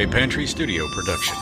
a 0.00 0.06
Pantry 0.08 0.46
Studio 0.46 0.88
production. 0.88 1.36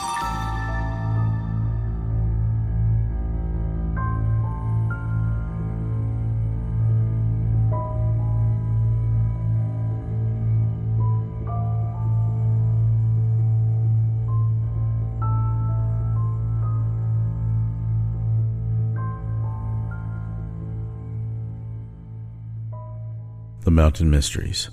The 23.63 23.71
Mountain 23.71 24.11
Mysteries. 24.11 24.71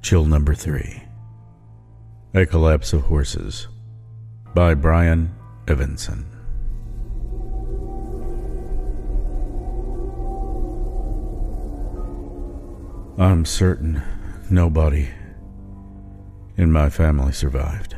Chill 0.00 0.24
number 0.24 0.54
three. 0.54 1.04
A 2.34 2.46
Collapse 2.46 2.94
of 2.94 3.02
Horses 3.02 3.68
by 4.54 4.72
Brian 4.72 5.34
Evenson. 5.68 6.24
I'm 13.18 13.44
certain 13.44 14.00
nobody 14.48 15.10
in 16.56 16.72
my 16.72 16.88
family 16.88 17.34
survived. 17.34 17.96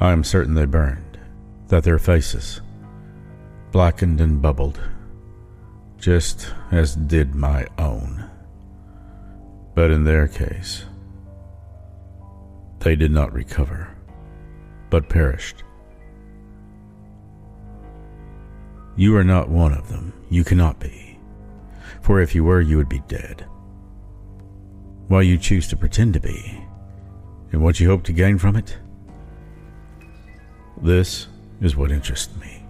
I 0.00 0.10
am 0.10 0.24
certain 0.24 0.54
they 0.54 0.66
burned, 0.66 1.16
that 1.68 1.84
their 1.84 2.00
faces 2.00 2.60
blackened 3.70 4.20
and 4.20 4.42
bubbled, 4.42 4.80
just 5.96 6.52
as 6.72 6.96
did 6.96 7.36
my 7.36 7.68
own. 7.78 8.28
But 9.76 9.92
in 9.92 10.02
their 10.02 10.26
case, 10.26 10.86
they 12.84 12.94
did 12.94 13.10
not 13.10 13.32
recover, 13.32 13.88
but 14.90 15.08
perished. 15.08 15.64
You 18.94 19.16
are 19.16 19.24
not 19.24 19.48
one 19.48 19.72
of 19.72 19.88
them. 19.88 20.12
You 20.28 20.44
cannot 20.44 20.78
be. 20.78 21.18
For 22.02 22.20
if 22.20 22.34
you 22.34 22.44
were, 22.44 22.60
you 22.60 22.76
would 22.76 22.90
be 22.90 23.02
dead. 23.08 23.46
Why 25.08 25.22
you 25.22 25.38
choose 25.38 25.66
to 25.68 25.76
pretend 25.76 26.12
to 26.12 26.20
be, 26.20 26.62
and 27.52 27.62
what 27.62 27.80
you 27.80 27.88
hope 27.88 28.02
to 28.04 28.12
gain 28.12 28.36
from 28.36 28.54
it, 28.54 28.76
this 30.82 31.28
is 31.62 31.76
what 31.76 31.90
interests 31.90 32.36
me. 32.36 32.62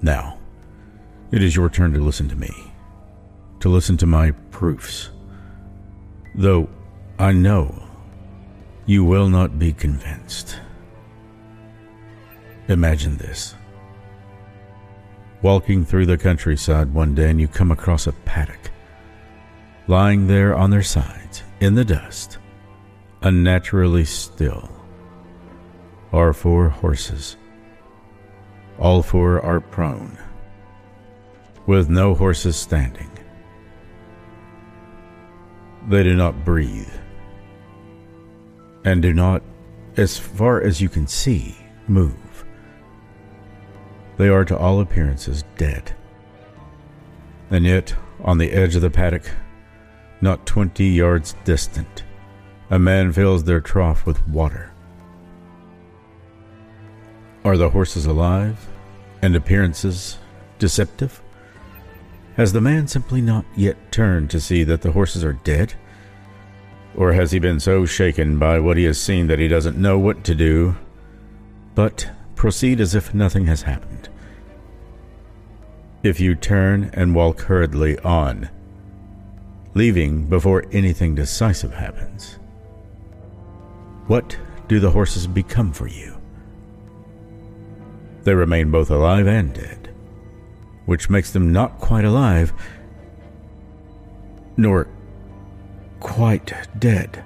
Now, 0.00 0.38
it 1.32 1.42
is 1.42 1.56
your 1.56 1.68
turn 1.68 1.92
to 1.94 2.00
listen 2.00 2.28
to 2.28 2.36
me, 2.36 2.50
to 3.58 3.68
listen 3.68 3.96
to 3.96 4.06
my 4.06 4.30
proofs. 4.52 5.10
Though 6.36 6.68
I 7.22 7.30
know 7.30 7.72
you 8.84 9.04
will 9.04 9.28
not 9.28 9.56
be 9.56 9.72
convinced. 9.72 10.58
Imagine 12.66 13.16
this. 13.16 13.54
Walking 15.40 15.84
through 15.84 16.06
the 16.06 16.18
countryside 16.18 16.92
one 16.92 17.14
day 17.14 17.30
and 17.30 17.40
you 17.40 17.46
come 17.46 17.70
across 17.70 18.08
a 18.08 18.12
paddock. 18.12 18.72
Lying 19.86 20.26
there 20.26 20.56
on 20.56 20.70
their 20.70 20.82
sides, 20.82 21.44
in 21.60 21.76
the 21.76 21.84
dust, 21.84 22.38
unnaturally 23.22 24.04
still, 24.04 24.68
are 26.12 26.32
four 26.32 26.70
horses. 26.70 27.36
All 28.80 29.00
four 29.00 29.40
are 29.40 29.60
prone, 29.60 30.18
with 31.68 31.88
no 31.88 32.16
horses 32.16 32.56
standing. 32.56 33.16
They 35.88 36.02
do 36.02 36.16
not 36.16 36.44
breathe, 36.44 36.92
and 38.84 39.02
do 39.02 39.12
not, 39.12 39.42
as 39.96 40.18
far 40.18 40.60
as 40.60 40.80
you 40.80 40.88
can 40.88 41.06
see, 41.06 41.56
move. 41.86 42.44
They 44.16 44.28
are 44.28 44.44
to 44.44 44.56
all 44.56 44.80
appearances 44.80 45.44
dead. 45.56 45.94
And 47.50 47.64
yet, 47.64 47.94
on 48.22 48.38
the 48.38 48.52
edge 48.52 48.74
of 48.76 48.82
the 48.82 48.90
paddock, 48.90 49.30
not 50.20 50.46
twenty 50.46 50.86
yards 50.86 51.34
distant, 51.44 52.04
a 52.70 52.78
man 52.78 53.12
fills 53.12 53.44
their 53.44 53.60
trough 53.60 54.06
with 54.06 54.26
water. 54.28 54.72
Are 57.44 57.56
the 57.56 57.70
horses 57.70 58.06
alive 58.06 58.68
and 59.20 59.34
appearances 59.34 60.18
deceptive? 60.58 61.20
Has 62.36 62.52
the 62.52 62.60
man 62.60 62.86
simply 62.86 63.20
not 63.20 63.44
yet 63.56 63.92
turned 63.92 64.30
to 64.30 64.40
see 64.40 64.64
that 64.64 64.82
the 64.82 64.92
horses 64.92 65.24
are 65.24 65.32
dead? 65.34 65.74
Or 66.94 67.12
has 67.12 67.32
he 67.32 67.38
been 67.38 67.60
so 67.60 67.86
shaken 67.86 68.38
by 68.38 68.60
what 68.60 68.76
he 68.76 68.84
has 68.84 69.00
seen 69.00 69.26
that 69.28 69.38
he 69.38 69.48
doesn't 69.48 69.78
know 69.78 69.98
what 69.98 70.24
to 70.24 70.34
do, 70.34 70.76
but 71.74 72.10
proceed 72.34 72.80
as 72.80 72.94
if 72.94 73.14
nothing 73.14 73.46
has 73.46 73.62
happened? 73.62 74.08
If 76.02 76.20
you 76.20 76.34
turn 76.34 76.90
and 76.92 77.14
walk 77.14 77.42
hurriedly 77.42 77.98
on, 78.00 78.50
leaving 79.74 80.26
before 80.26 80.64
anything 80.72 81.14
decisive 81.14 81.72
happens, 81.72 82.38
what 84.06 84.36
do 84.68 84.80
the 84.80 84.90
horses 84.90 85.26
become 85.26 85.72
for 85.72 85.86
you? 85.86 86.20
They 88.24 88.34
remain 88.34 88.70
both 88.70 88.90
alive 88.90 89.26
and 89.26 89.54
dead 89.54 89.82
which 90.86 91.10
makes 91.10 91.30
them 91.30 91.52
not 91.52 91.78
quite 91.78 92.04
alive, 92.04 92.52
nor 94.56 94.88
quite 96.02 96.52
dead. 96.78 97.24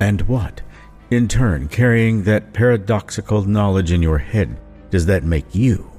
And 0.00 0.22
what, 0.22 0.62
in 1.10 1.26
turn, 1.28 1.68
carrying 1.68 2.22
that 2.22 2.52
paradoxical 2.52 3.42
knowledge 3.42 3.90
in 3.90 4.00
your 4.00 4.18
head, 4.18 4.56
does 4.90 5.06
that 5.06 5.24
make 5.24 5.54
you? 5.54 5.90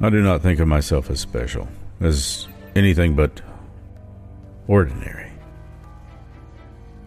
I 0.00 0.10
do 0.10 0.22
not 0.22 0.42
think 0.42 0.60
of 0.60 0.68
myself 0.68 1.10
as 1.10 1.20
special, 1.20 1.68
as 2.00 2.46
anything 2.76 3.14
but 3.14 3.40
ordinary. 4.68 5.32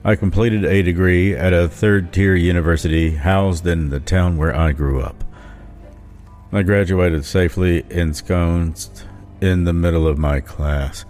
I 0.04 0.16
completed 0.16 0.66
a 0.66 0.82
degree 0.82 1.36
at 1.36 1.54
a 1.54 1.68
third 1.68 2.12
tier 2.12 2.36
university 2.36 3.12
housed 3.12 3.66
in 3.66 3.90
the 3.90 4.00
town 4.00 4.38
where 4.38 4.56
I 4.56 4.72
grew 4.72 5.02
up. 5.02 5.24
I 6.52 6.64
graduated 6.64 7.26
safely 7.26 7.86
ensconced 7.90 9.06
in 9.42 9.64
the 9.64 9.74
middle 9.74 10.08
of 10.08 10.18
my 10.18 10.40
class. 10.40 11.06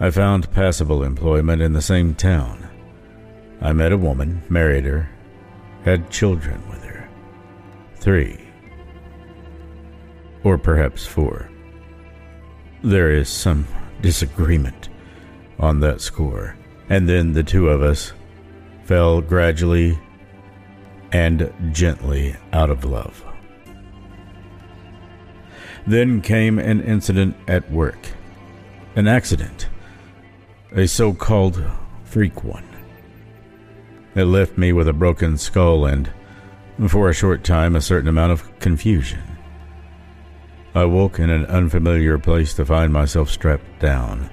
I 0.00 0.10
found 0.10 0.50
passable 0.52 1.02
employment 1.02 1.62
in 1.62 1.72
the 1.72 1.82
same 1.82 2.14
town. 2.14 2.68
I 3.60 3.72
met 3.72 3.92
a 3.92 3.98
woman, 3.98 4.42
married 4.48 4.84
her, 4.84 5.08
had 5.84 6.10
children 6.10 6.62
with 6.68 6.82
her. 6.84 7.08
Three. 7.96 8.40
Or 10.42 10.58
perhaps 10.58 11.06
four. 11.06 11.48
There 12.82 13.12
is 13.12 13.28
some 13.28 13.66
disagreement 14.00 14.88
on 15.58 15.80
that 15.80 16.00
score. 16.00 16.56
And 16.88 17.08
then 17.08 17.32
the 17.32 17.44
two 17.44 17.68
of 17.68 17.82
us 17.82 18.12
fell 18.84 19.20
gradually 19.20 19.98
and 21.12 21.52
gently 21.70 22.34
out 22.52 22.70
of 22.70 22.84
love. 22.84 23.24
Then 25.86 26.20
came 26.20 26.58
an 26.58 26.80
incident 26.82 27.36
at 27.48 27.70
work, 27.70 27.98
an 28.94 29.08
accident, 29.08 29.68
a 30.74 30.86
so 30.86 31.12
called 31.12 31.62
freak 32.04 32.44
one. 32.44 32.68
It 34.14 34.24
left 34.24 34.58
me 34.58 34.72
with 34.72 34.88
a 34.88 34.92
broken 34.92 35.38
skull 35.38 35.86
and, 35.86 36.10
for 36.88 37.08
a 37.08 37.14
short 37.14 37.44
time, 37.44 37.74
a 37.74 37.80
certain 37.80 38.08
amount 38.08 38.32
of 38.32 38.58
confusion. 38.60 39.22
I 40.74 40.84
woke 40.84 41.18
in 41.18 41.30
an 41.30 41.46
unfamiliar 41.46 42.18
place 42.18 42.54
to 42.54 42.64
find 42.64 42.92
myself 42.92 43.30
strapped 43.30 43.80
down. 43.80 44.30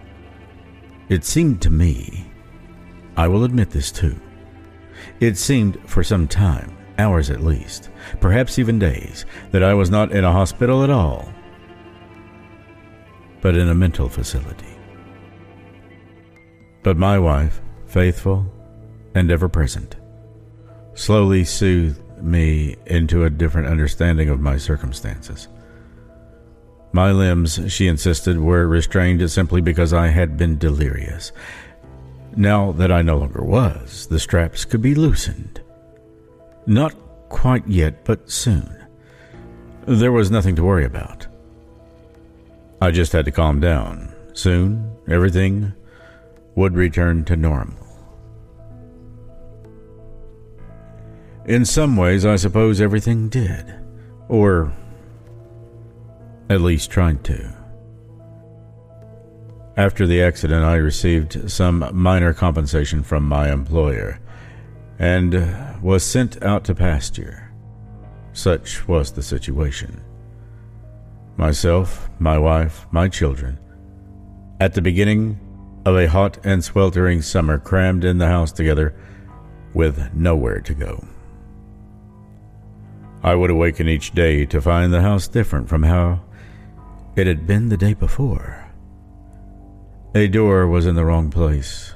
It 1.10 1.26
seemed 1.26 1.62
to 1.64 1.70
me, 1.70 2.32
I 3.18 3.28
will 3.28 3.44
admit 3.44 3.72
this 3.72 3.92
too, 3.92 4.20
it 5.20 5.38
seemed 5.38 5.80
for 5.90 6.04
some 6.04 6.28
time, 6.28 6.78
hours 6.98 7.30
at 7.30 7.42
least, 7.44 7.90
perhaps 8.20 8.60
even 8.60 8.80
days, 8.80 9.26
that 9.52 9.64
I 9.64 9.74
was 9.74 9.90
not 9.90 10.12
in 10.12 10.24
a 10.24 10.32
hospital 10.32 10.84
at 10.84 10.90
all, 10.90 11.34
but 13.42 13.56
in 13.56 13.70
a 13.70 13.76
mental 13.76 14.10
facility. 14.10 14.78
But 16.84 16.98
my 16.98 17.20
wife, 17.20 17.62
faithful 17.88 18.46
and 19.16 19.32
ever 19.32 19.50
present, 19.50 19.96
slowly 20.94 21.44
soothed 21.44 22.02
me 22.22 22.76
into 22.86 23.24
a 23.24 23.30
different 23.30 23.68
understanding 23.68 24.30
of 24.30 24.40
my 24.40 24.58
circumstances. 24.58 25.48
My 26.92 27.12
limbs, 27.12 27.60
she 27.72 27.88
insisted, 27.88 28.40
were 28.40 28.68
restrained 28.68 29.30
simply 29.30 29.62
because 29.62 29.94
I 29.94 30.08
had 30.08 30.38
been 30.38 30.58
delirious, 30.58 31.32
now 32.36 32.72
that 32.74 32.92
I 32.92 33.02
no 33.02 33.18
longer 33.18 33.44
was, 33.44 34.08
the 34.08 34.20
straps 34.20 34.66
could 34.66 34.82
be 34.82 34.96
loosened. 34.96 35.62
Not 36.66 36.96
quite 37.30 37.68
yet, 37.68 38.06
but 38.06 38.30
soon. 38.30 38.76
There 39.86 40.12
was 40.12 40.30
nothing 40.30 40.56
to 40.56 40.64
worry 40.64 40.86
about. 40.86 41.28
I 42.82 42.92
just 42.92 43.12
had 43.12 43.26
to 43.26 43.32
calm 43.32 43.60
down, 43.60 44.14
soon 44.34 44.96
everything 45.08 45.74
would 46.56 46.76
return 46.76 47.26
to 47.26 47.36
normal. 47.36 47.76
In 51.46 51.66
some 51.66 51.98
ways, 51.98 52.26
I 52.26 52.36
suppose 52.36 52.80
everything 52.80 53.28
did. 53.28 53.74
Or 54.28 54.72
at 56.50 56.62
least 56.62 56.92
tried 56.92 57.24
to. 57.26 57.54
After 59.76 60.06
the 60.06 60.22
accident, 60.22 60.64
I 60.64 60.76
received 60.76 61.50
some 61.50 61.90
minor 61.94 62.34
compensation 62.34 63.02
from 63.02 63.28
my 63.28 63.52
employer 63.52 64.20
and 65.00 65.82
was 65.82 66.04
sent 66.04 66.44
out 66.44 66.66
to 66.66 66.76
pasture. 66.76 67.52
Such 68.34 68.88
was 68.88 69.12
the 69.12 69.24
situation. 69.24 70.02
Myself, 71.40 72.10
my 72.20 72.38
wife, 72.38 72.86
my 72.92 73.08
children, 73.08 73.58
at 74.60 74.74
the 74.74 74.82
beginning 74.82 75.40
of 75.86 75.96
a 75.96 76.06
hot 76.06 76.38
and 76.44 76.62
sweltering 76.62 77.22
summer, 77.22 77.58
crammed 77.58 78.04
in 78.04 78.18
the 78.18 78.28
house 78.28 78.52
together 78.52 78.94
with 79.74 80.14
nowhere 80.14 80.60
to 80.60 80.74
go. 80.74 81.02
I 83.24 83.36
would 83.36 83.52
awaken 83.52 83.88
each 83.88 84.12
day 84.12 84.46
to 84.48 84.60
find 84.60 84.92
the 84.92 85.02
house 85.02 85.30
different 85.30 85.70
from 85.70 85.84
how 85.84 86.20
it 87.16 87.26
had 87.26 87.48
been 87.48 87.70
the 87.70 87.78
day 87.78 87.94
before. 87.94 88.70
A 90.14 90.28
door 90.28 90.68
was 90.68 90.86
in 90.86 90.96
the 90.96 91.06
wrong 91.06 91.32
place. 91.32 91.94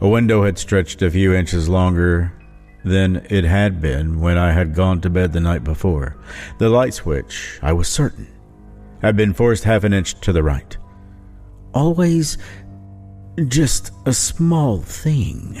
A 0.00 0.08
window 0.08 0.44
had 0.44 0.56
stretched 0.56 1.02
a 1.02 1.10
few 1.10 1.34
inches 1.34 1.68
longer 1.68 2.32
than 2.86 3.26
it 3.28 3.44
had 3.44 3.82
been 3.82 4.18
when 4.18 4.38
I 4.38 4.52
had 4.52 4.74
gone 4.74 5.02
to 5.02 5.10
bed 5.10 5.34
the 5.34 5.40
night 5.40 5.62
before. 5.62 6.16
The 6.56 6.70
light 6.70 6.94
switch, 6.94 7.58
I 7.60 7.74
was 7.74 7.86
certain, 7.86 8.28
had 9.02 9.16
been 9.16 9.32
forced 9.32 9.64
half 9.64 9.84
an 9.84 9.92
inch 9.92 10.20
to 10.20 10.32
the 10.32 10.42
right. 10.42 10.76
Always 11.74 12.38
just 13.48 13.92
a 14.06 14.12
small 14.12 14.80
thing. 14.80 15.60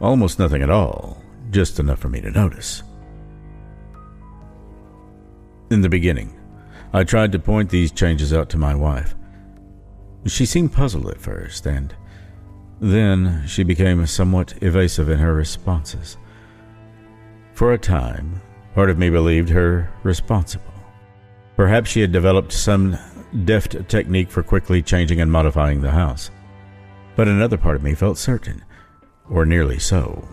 Almost 0.00 0.38
nothing 0.38 0.62
at 0.62 0.70
all, 0.70 1.22
just 1.50 1.78
enough 1.78 1.98
for 1.98 2.08
me 2.08 2.20
to 2.20 2.30
notice. 2.30 2.82
In 5.70 5.80
the 5.80 5.88
beginning, 5.88 6.38
I 6.92 7.04
tried 7.04 7.32
to 7.32 7.38
point 7.38 7.70
these 7.70 7.92
changes 7.92 8.32
out 8.32 8.48
to 8.50 8.58
my 8.58 8.74
wife. 8.74 9.14
She 10.26 10.46
seemed 10.46 10.72
puzzled 10.72 11.08
at 11.08 11.20
first, 11.20 11.66
and 11.66 11.94
then 12.80 13.44
she 13.46 13.62
became 13.62 14.04
somewhat 14.06 14.54
evasive 14.62 15.08
in 15.08 15.18
her 15.18 15.34
responses. 15.34 16.16
For 17.54 17.72
a 17.72 17.78
time, 17.78 18.40
part 18.74 18.90
of 18.90 18.98
me 18.98 19.10
believed 19.10 19.48
her 19.50 19.90
responsible. 20.02 20.75
Perhaps 21.56 21.90
she 21.90 22.02
had 22.02 22.12
developed 22.12 22.52
some 22.52 22.98
deft 23.44 23.88
technique 23.88 24.30
for 24.30 24.42
quickly 24.42 24.82
changing 24.82 25.20
and 25.20 25.32
modifying 25.32 25.80
the 25.80 25.90
house. 25.90 26.30
But 27.16 27.28
another 27.28 27.56
part 27.56 27.76
of 27.76 27.82
me 27.82 27.94
felt 27.94 28.18
certain, 28.18 28.62
or 29.28 29.46
nearly 29.46 29.78
so, 29.78 30.28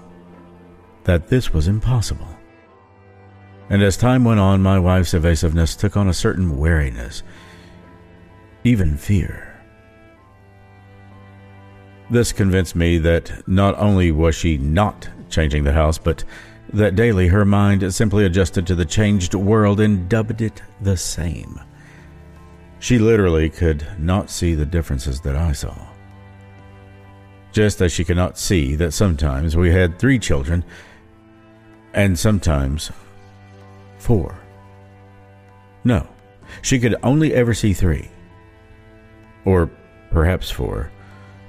that 1.06 1.30
this 1.30 1.54
was 1.54 1.68
impossible. 1.68 2.28
And 3.70 3.82
as 3.82 3.96
time 3.96 4.26
went 4.26 4.42
on, 4.42 4.62
my 4.62 4.78
wife's 4.78 5.14
evasiveness 5.14 5.76
took 5.76 5.96
on 5.96 6.10
a 6.10 6.14
certain 6.14 6.58
wariness, 6.58 7.24
even 8.66 8.98
fear. 8.98 9.50
This 12.10 12.34
convinced 12.34 12.76
me 12.76 12.98
that 13.00 13.48
not 13.48 13.78
only 13.78 14.12
was 14.12 14.36
she 14.36 14.58
not 14.58 15.10
changing 15.30 15.64
the 15.64 15.72
house, 15.72 15.98
but 15.98 16.26
that 16.74 16.96
daily 16.96 17.28
her 17.28 17.46
mind 17.46 17.94
simply 17.94 18.26
adjusted 18.26 18.66
to 18.68 18.76
the 18.76 18.86
changed 18.86 19.36
world 19.36 19.80
and 19.80 20.10
dubbed 20.10 20.42
it 20.42 20.62
the 20.82 20.98
same. 20.98 21.60
She 22.80 22.98
literally 22.98 23.50
could 23.50 23.88
not 23.98 24.30
see 24.30 24.56
the 24.56 24.66
differences 24.66 25.22
that 25.22 25.36
I 25.36 25.52
saw. 25.54 25.76
Just 27.52 27.82
as 27.82 27.92
she 27.92 28.04
could 28.04 28.18
not 28.18 28.38
see 28.38 28.76
that 28.76 28.92
sometimes 28.92 29.56
we 29.56 29.72
had 29.72 30.00
three 30.00 30.18
children 30.18 30.66
and 31.94 32.18
sometimes 32.18 32.92
four. 34.00 34.36
No, 35.84 36.08
she 36.62 36.80
could 36.80 36.96
only 37.04 37.34
ever 37.34 37.54
see 37.54 37.74
three. 37.74 38.10
Or 39.46 39.70
perhaps 40.12 40.50
four. 40.50 40.92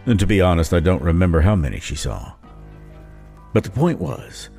And 0.06 0.18
to 0.20 0.26
be 0.26 0.40
honest, 0.40 0.74
I 0.74 0.80
don't 0.80 1.02
remember 1.02 1.40
how 1.40 1.56
many 1.56 1.80
she 1.80 1.96
saw. 1.96 2.32
But 3.54 3.64
the 3.64 3.70
point 3.70 4.00
was, 4.00 4.50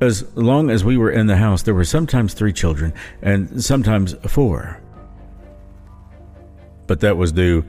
as 0.00 0.24
long 0.36 0.70
as 0.70 0.84
we 0.84 0.96
were 0.96 1.10
in 1.10 1.26
the 1.26 1.36
house, 1.36 1.62
there 1.62 1.74
were 1.74 1.84
sometimes 1.84 2.34
three 2.34 2.52
children 2.52 2.92
and 3.22 3.62
sometimes 3.62 4.14
four. 4.26 4.80
But 6.86 7.00
that 7.00 7.16
was 7.16 7.32
due 7.32 7.64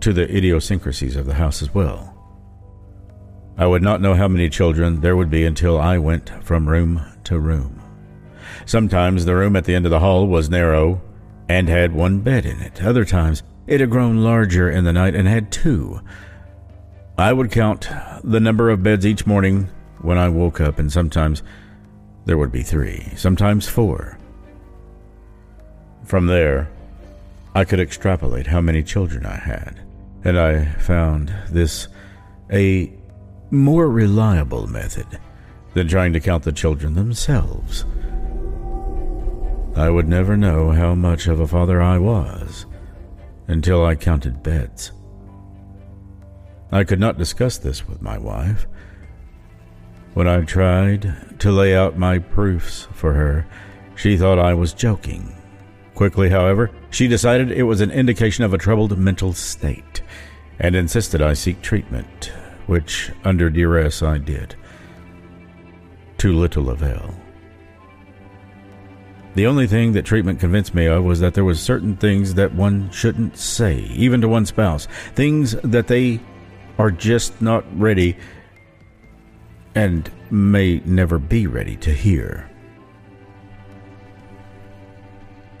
to 0.00 0.12
the 0.12 0.28
idiosyncrasies 0.34 1.16
of 1.16 1.26
the 1.26 1.34
house 1.34 1.62
as 1.62 1.72
well. 1.72 2.10
I 3.56 3.66
would 3.66 3.82
not 3.82 4.00
know 4.00 4.14
how 4.14 4.28
many 4.28 4.48
children 4.48 5.00
there 5.00 5.16
would 5.16 5.30
be 5.30 5.44
until 5.44 5.80
I 5.80 5.98
went 5.98 6.30
from 6.42 6.68
room 6.68 7.00
to 7.24 7.38
room. 7.38 7.80
Sometimes 8.66 9.24
the 9.24 9.36
room 9.36 9.56
at 9.56 9.64
the 9.64 9.74
end 9.74 9.86
of 9.86 9.90
the 9.90 10.00
hall 10.00 10.26
was 10.26 10.50
narrow 10.50 11.00
and 11.48 11.68
had 11.68 11.92
one 11.92 12.20
bed 12.20 12.44
in 12.46 12.60
it. 12.60 12.82
Other 12.82 13.04
times 13.04 13.42
it 13.66 13.80
had 13.80 13.90
grown 13.90 14.22
larger 14.22 14.70
in 14.70 14.84
the 14.84 14.92
night 14.92 15.14
and 15.14 15.28
had 15.28 15.52
two. 15.52 16.00
I 17.16 17.32
would 17.32 17.52
count 17.52 17.88
the 18.24 18.40
number 18.40 18.70
of 18.70 18.82
beds 18.82 19.06
each 19.06 19.26
morning 19.26 19.68
when 20.04 20.18
I 20.18 20.28
woke 20.28 20.60
up, 20.60 20.78
and 20.78 20.92
sometimes 20.92 21.42
there 22.26 22.38
would 22.38 22.52
be 22.52 22.62
three, 22.62 23.12
sometimes 23.16 23.68
four. 23.68 24.18
From 26.04 26.26
there, 26.26 26.70
I 27.54 27.64
could 27.64 27.80
extrapolate 27.80 28.46
how 28.46 28.60
many 28.60 28.82
children 28.82 29.24
I 29.24 29.36
had, 29.36 29.80
and 30.22 30.38
I 30.38 30.66
found 30.74 31.32
this 31.50 31.88
a 32.52 32.92
more 33.50 33.88
reliable 33.88 34.66
method 34.66 35.06
than 35.72 35.88
trying 35.88 36.12
to 36.12 36.20
count 36.20 36.44
the 36.44 36.52
children 36.52 36.94
themselves. 36.94 37.84
I 39.76 39.90
would 39.90 40.08
never 40.08 40.36
know 40.36 40.70
how 40.70 40.94
much 40.94 41.26
of 41.26 41.40
a 41.40 41.48
father 41.48 41.82
I 41.82 41.98
was 41.98 42.66
until 43.48 43.84
I 43.84 43.94
counted 43.94 44.42
beds. 44.42 44.92
I 46.70 46.84
could 46.84 47.00
not 47.00 47.18
discuss 47.18 47.58
this 47.58 47.88
with 47.88 48.02
my 48.02 48.18
wife. 48.18 48.66
When 50.14 50.28
I 50.28 50.40
tried 50.42 51.40
to 51.40 51.50
lay 51.50 51.74
out 51.74 51.98
my 51.98 52.20
proofs 52.20 52.86
for 52.92 53.14
her, 53.14 53.44
she 53.96 54.16
thought 54.16 54.38
I 54.38 54.54
was 54.54 54.72
joking. 54.72 55.34
Quickly, 55.96 56.28
however, 56.30 56.70
she 56.90 57.08
decided 57.08 57.50
it 57.50 57.64
was 57.64 57.80
an 57.80 57.90
indication 57.90 58.44
of 58.44 58.54
a 58.54 58.58
troubled 58.58 58.96
mental 58.96 59.32
state 59.32 60.02
and 60.60 60.76
insisted 60.76 61.20
I 61.20 61.32
seek 61.32 61.60
treatment, 61.62 62.32
which, 62.66 63.10
under 63.24 63.50
duress, 63.50 64.04
I 64.04 64.18
did. 64.18 64.54
To 66.18 66.32
little 66.32 66.70
avail. 66.70 67.12
The 69.34 69.48
only 69.48 69.66
thing 69.66 69.92
that 69.92 70.04
treatment 70.04 70.38
convinced 70.38 70.76
me 70.76 70.86
of 70.86 71.02
was 71.02 71.18
that 71.18 71.34
there 71.34 71.44
was 71.44 71.60
certain 71.60 71.96
things 71.96 72.34
that 72.34 72.54
one 72.54 72.88
shouldn't 72.92 73.36
say, 73.36 73.80
even 73.80 74.20
to 74.20 74.28
one's 74.28 74.50
spouse, 74.50 74.86
things 75.16 75.56
that 75.62 75.88
they 75.88 76.20
are 76.78 76.92
just 76.92 77.42
not 77.42 77.64
ready 77.76 78.16
and 79.74 80.10
may 80.30 80.80
never 80.84 81.18
be 81.18 81.46
ready 81.46 81.76
to 81.76 81.92
hear. 81.92 82.50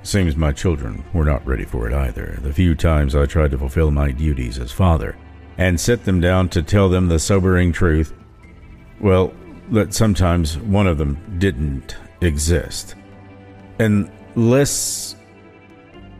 Seems 0.02 0.36
my 0.36 0.52
children 0.52 1.02
were 1.12 1.24
not 1.24 1.46
ready 1.46 1.64
for 1.64 1.88
it 1.88 1.94
either. 1.94 2.38
The 2.42 2.52
few 2.52 2.74
times 2.74 3.16
I 3.16 3.26
tried 3.26 3.52
to 3.52 3.58
fulfill 3.58 3.90
my 3.90 4.10
duties 4.10 4.58
as 4.58 4.70
father 4.70 5.16
and 5.56 5.80
sit 5.80 6.04
them 6.04 6.20
down 6.20 6.48
to 6.50 6.62
tell 6.62 6.88
them 6.88 7.08
the 7.08 7.18
sobering 7.18 7.72
truth, 7.72 8.12
well, 9.00 9.32
that 9.70 9.94
sometimes 9.94 10.58
one 10.58 10.86
of 10.86 10.98
them 10.98 11.18
didn't 11.38 11.96
exist 12.20 12.96
unless 13.78 15.16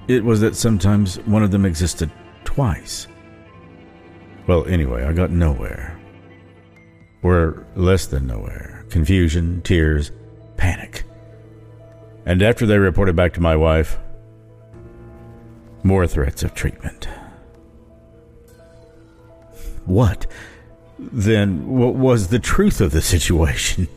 it 0.08 0.24
was 0.24 0.40
that 0.40 0.56
sometimes 0.56 1.16
one 1.20 1.42
of 1.42 1.50
them 1.50 1.64
existed 1.64 2.10
twice. 2.44 3.06
Well, 4.46 4.66
anyway, 4.66 5.04
I 5.04 5.12
got 5.12 5.30
nowhere. 5.30 5.98
Or 7.24 7.66
less 7.74 8.06
than 8.06 8.26
nowhere. 8.26 8.84
Confusion, 8.90 9.62
tears, 9.62 10.12
panic. 10.58 11.04
And 12.26 12.42
after 12.42 12.66
they 12.66 12.78
reported 12.78 13.16
back 13.16 13.32
to 13.32 13.40
my 13.40 13.56
wife, 13.56 13.98
more 15.82 16.06
threats 16.06 16.42
of 16.42 16.54
treatment. 16.54 17.08
What, 19.86 20.26
then, 20.98 21.66
what 21.66 21.94
was 21.94 22.28
the 22.28 22.38
truth 22.38 22.80
of 22.80 22.92
the 22.92 23.02
situation? 23.02 23.88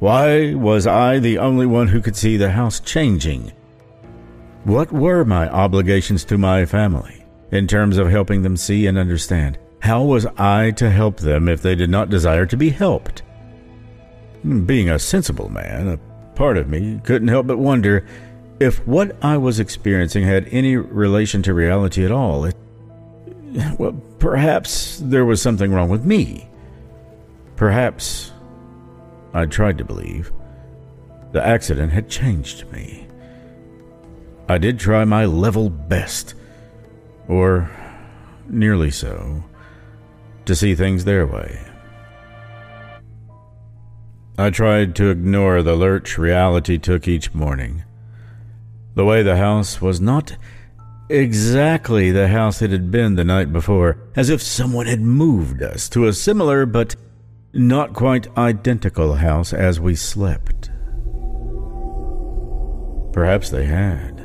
Why 0.00 0.54
was 0.54 0.86
I 0.88 1.18
the 1.20 1.38
only 1.38 1.66
one 1.66 1.88
who 1.88 2.00
could 2.00 2.16
see 2.16 2.36
the 2.36 2.50
house 2.50 2.80
changing? 2.80 3.52
What 4.64 4.90
were 4.90 5.24
my 5.24 5.48
obligations 5.48 6.24
to 6.26 6.36
my 6.36 6.66
family 6.66 7.24
in 7.52 7.68
terms 7.68 7.96
of 7.96 8.10
helping 8.10 8.42
them 8.42 8.56
see 8.56 8.86
and 8.86 8.98
understand? 8.98 9.56
How 9.84 10.02
was 10.02 10.24
I 10.38 10.70
to 10.76 10.88
help 10.88 11.18
them 11.18 11.46
if 11.46 11.60
they 11.60 11.74
did 11.74 11.90
not 11.90 12.08
desire 12.08 12.46
to 12.46 12.56
be 12.56 12.70
helped? 12.70 13.20
Hmm, 14.40 14.64
being 14.64 14.88
a 14.88 14.98
sensible 14.98 15.50
man, 15.50 15.88
a 15.88 15.98
part 16.34 16.56
of 16.56 16.70
me 16.70 17.02
couldn't 17.04 17.28
help 17.28 17.46
but 17.46 17.58
wonder 17.58 18.06
if 18.58 18.78
what 18.86 19.14
I 19.22 19.36
was 19.36 19.60
experiencing 19.60 20.24
had 20.24 20.48
any 20.50 20.78
relation 20.78 21.42
to 21.42 21.52
reality 21.52 22.02
at 22.02 22.10
all, 22.10 22.46
it, 22.46 22.56
well, 23.78 23.92
perhaps 24.18 25.00
there 25.04 25.26
was 25.26 25.42
something 25.42 25.70
wrong 25.70 25.90
with 25.90 26.06
me. 26.06 26.48
Perhaps, 27.56 28.32
I 29.34 29.44
tried 29.44 29.76
to 29.76 29.84
believe, 29.84 30.32
the 31.32 31.46
accident 31.46 31.92
had 31.92 32.08
changed 32.08 32.72
me. 32.72 33.06
I 34.48 34.56
did 34.56 34.78
try 34.78 35.04
my 35.04 35.26
level 35.26 35.68
best, 35.68 36.32
or 37.28 37.70
nearly 38.48 38.90
so, 38.90 39.44
to 40.46 40.54
see 40.54 40.74
things 40.74 41.04
their 41.04 41.26
way. 41.26 41.60
I 44.36 44.50
tried 44.50 44.96
to 44.96 45.10
ignore 45.10 45.62
the 45.62 45.76
lurch 45.76 46.18
reality 46.18 46.76
took 46.76 47.06
each 47.06 47.32
morning. 47.34 47.84
The 48.96 49.04
way 49.04 49.22
the 49.22 49.36
house 49.36 49.80
was 49.80 50.00
not 50.00 50.36
exactly 51.08 52.10
the 52.10 52.28
house 52.28 52.60
it 52.62 52.70
had 52.70 52.90
been 52.90 53.14
the 53.14 53.24
night 53.24 53.52
before, 53.52 53.98
as 54.16 54.30
if 54.30 54.42
someone 54.42 54.86
had 54.86 55.00
moved 55.00 55.62
us 55.62 55.88
to 55.90 56.06
a 56.06 56.12
similar 56.12 56.66
but 56.66 56.96
not 57.52 57.92
quite 57.92 58.36
identical 58.36 59.14
house 59.14 59.52
as 59.52 59.78
we 59.78 59.94
slept. 59.94 60.70
Perhaps 63.12 63.50
they 63.50 63.66
had. 63.66 64.20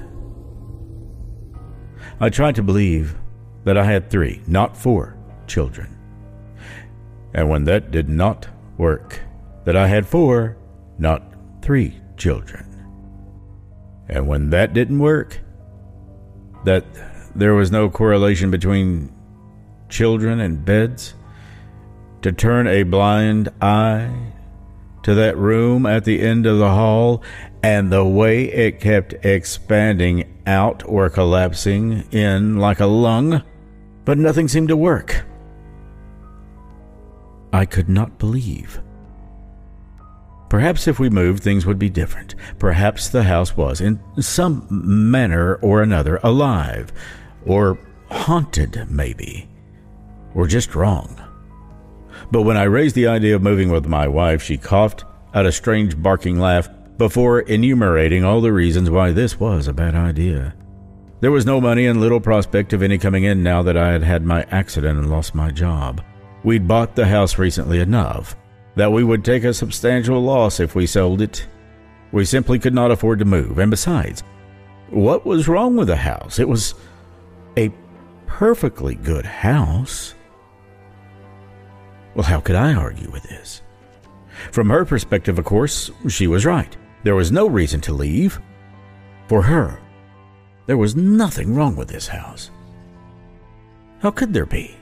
I 2.19 2.29
tried 2.29 2.55
to 2.55 2.63
believe 2.63 3.15
that 3.63 3.77
I 3.77 3.83
had 3.83 4.09
three, 4.09 4.41
not 4.47 4.75
four, 4.75 5.15
children. 5.45 5.98
And 7.33 7.49
when 7.49 7.63
that 7.65 7.91
did 7.91 8.09
not 8.09 8.47
work, 8.77 9.19
that 9.65 9.75
I 9.75 9.87
had 9.87 10.07
four, 10.07 10.57
not 10.97 11.23
three 11.61 12.01
children. 12.17 12.65
And 14.07 14.27
when 14.27 14.49
that 14.49 14.73
didn't 14.73 14.99
work, 14.99 15.39
that 16.65 16.83
there 17.35 17.53
was 17.53 17.71
no 17.71 17.89
correlation 17.89 18.49
between 18.49 19.13
children 19.89 20.39
and 20.39 20.65
beds, 20.65 21.13
to 22.21 22.31
turn 22.31 22.67
a 22.67 22.83
blind 22.83 23.49
eye 23.61 24.33
to 25.03 25.15
that 25.15 25.37
room 25.37 25.85
at 25.85 26.03
the 26.03 26.21
end 26.21 26.45
of 26.45 26.57
the 26.57 26.69
hall 26.69 27.23
and 27.63 27.91
the 27.91 28.03
way 28.03 28.45
it 28.45 28.79
kept 28.79 29.13
expanding 29.25 30.41
out 30.45 30.83
or 30.85 31.09
collapsing 31.09 32.03
in 32.11 32.57
like 32.57 32.79
a 32.79 32.85
lung, 32.85 33.41
but 34.05 34.17
nothing 34.17 34.47
seemed 34.47 34.67
to 34.67 34.75
work. 34.75 35.25
I 37.51 37.65
could 37.65 37.89
not 37.89 38.19
believe. 38.19 38.81
Perhaps 40.49 40.87
if 40.87 40.99
we 40.99 41.09
moved, 41.09 41.43
things 41.43 41.65
would 41.65 41.77
be 41.77 41.89
different. 41.89 42.33
Perhaps 42.57 43.09
the 43.09 43.23
house 43.23 43.55
was, 43.55 43.81
in 43.81 43.99
some 44.19 44.65
manner 44.69 45.55
or 45.55 45.83
another, 45.83 46.19
alive, 46.23 46.91
or 47.45 47.77
haunted, 48.09 48.87
maybe, 48.89 49.47
or 50.33 50.47
just 50.47 50.73
wrong. 50.73 51.21
But 52.31 52.41
when 52.41 52.57
I 52.57 52.63
raised 52.63 52.95
the 52.95 53.07
idea 53.07 53.35
of 53.35 53.43
moving 53.43 53.71
with 53.71 53.85
my 53.85 54.07
wife, 54.07 54.41
she 54.41 54.57
coughed 54.57 55.05
out 55.33 55.45
a 55.45 55.51
strange 55.51 56.01
barking 56.01 56.39
laugh 56.39 56.67
before 56.97 57.41
enumerating 57.41 58.23
all 58.23 58.41
the 58.41 58.51
reasons 58.51 58.89
why 58.89 59.11
this 59.11 59.39
was 59.39 59.67
a 59.67 59.73
bad 59.73 59.95
idea. 59.95 60.55
There 61.21 61.31
was 61.31 61.45
no 61.45 61.61
money 61.61 61.85
and 61.85 61.99
little 61.99 62.19
prospect 62.19 62.73
of 62.73 62.81
any 62.81 62.97
coming 62.97 63.23
in 63.23 63.43
now 63.43 63.61
that 63.63 63.77
I 63.77 63.91
had 63.91 64.03
had 64.03 64.23
my 64.23 64.43
accident 64.51 64.97
and 64.97 65.11
lost 65.11 65.35
my 65.35 65.51
job. 65.51 66.01
We'd 66.43 66.67
bought 66.67 66.95
the 66.95 67.07
house 67.07 67.37
recently 67.37 67.79
enough 67.79 68.35
that 68.75 68.91
we 68.91 69.03
would 69.03 69.25
take 69.25 69.43
a 69.43 69.53
substantial 69.53 70.21
loss 70.21 70.59
if 70.59 70.75
we 70.75 70.85
sold 70.85 71.21
it. 71.21 71.45
We 72.11 72.25
simply 72.25 72.59
could 72.59 72.73
not 72.73 72.91
afford 72.91 73.19
to 73.19 73.25
move, 73.25 73.59
and 73.59 73.69
besides, 73.69 74.23
what 74.89 75.25
was 75.25 75.47
wrong 75.47 75.75
with 75.75 75.87
the 75.87 75.97
house? 75.97 76.39
It 76.39 76.47
was 76.47 76.75
a 77.57 77.71
perfectly 78.25 78.95
good 78.95 79.25
house. 79.25 80.15
Well, 82.15 82.23
how 82.23 82.39
could 82.39 82.55
I 82.55 82.73
argue 82.73 83.11
with 83.11 83.23
this? 83.23 83.61
From 84.51 84.69
her 84.69 84.85
perspective, 84.85 85.37
of 85.37 85.45
course, 85.45 85.91
she 86.07 86.27
was 86.27 86.45
right. 86.45 86.75
There 87.03 87.15
was 87.15 87.31
no 87.31 87.47
reason 87.47 87.81
to 87.81 87.93
leave. 87.93 88.39
For 89.27 89.41
her, 89.43 89.79
there 90.65 90.77
was 90.77 90.95
nothing 90.95 91.53
wrong 91.53 91.75
with 91.75 91.89
this 91.89 92.07
house. 92.07 92.49
How 93.99 94.11
could 94.11 94.33
there 94.33 94.45
be? 94.45 94.78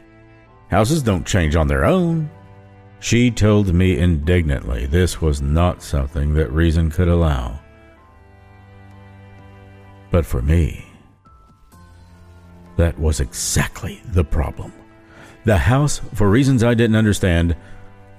Houses 0.69 1.01
don't 1.01 1.25
change 1.25 1.55
on 1.55 1.67
their 1.67 1.85
own. 1.85 2.29
She 2.99 3.31
told 3.31 3.73
me 3.73 3.97
indignantly 3.97 4.85
this 4.85 5.21
was 5.21 5.41
not 5.41 5.81
something 5.81 6.33
that 6.33 6.51
reason 6.51 6.91
could 6.91 7.07
allow. 7.07 7.59
But 10.11 10.25
for 10.25 10.41
me, 10.41 10.85
that 12.75 12.97
was 12.99 13.19
exactly 13.19 14.01
the 14.05 14.23
problem. 14.23 14.73
The 15.45 15.57
house, 15.57 15.99
for 16.13 16.29
reasons 16.29 16.63
I 16.63 16.73
didn't 16.73 16.95
understand, 16.95 17.55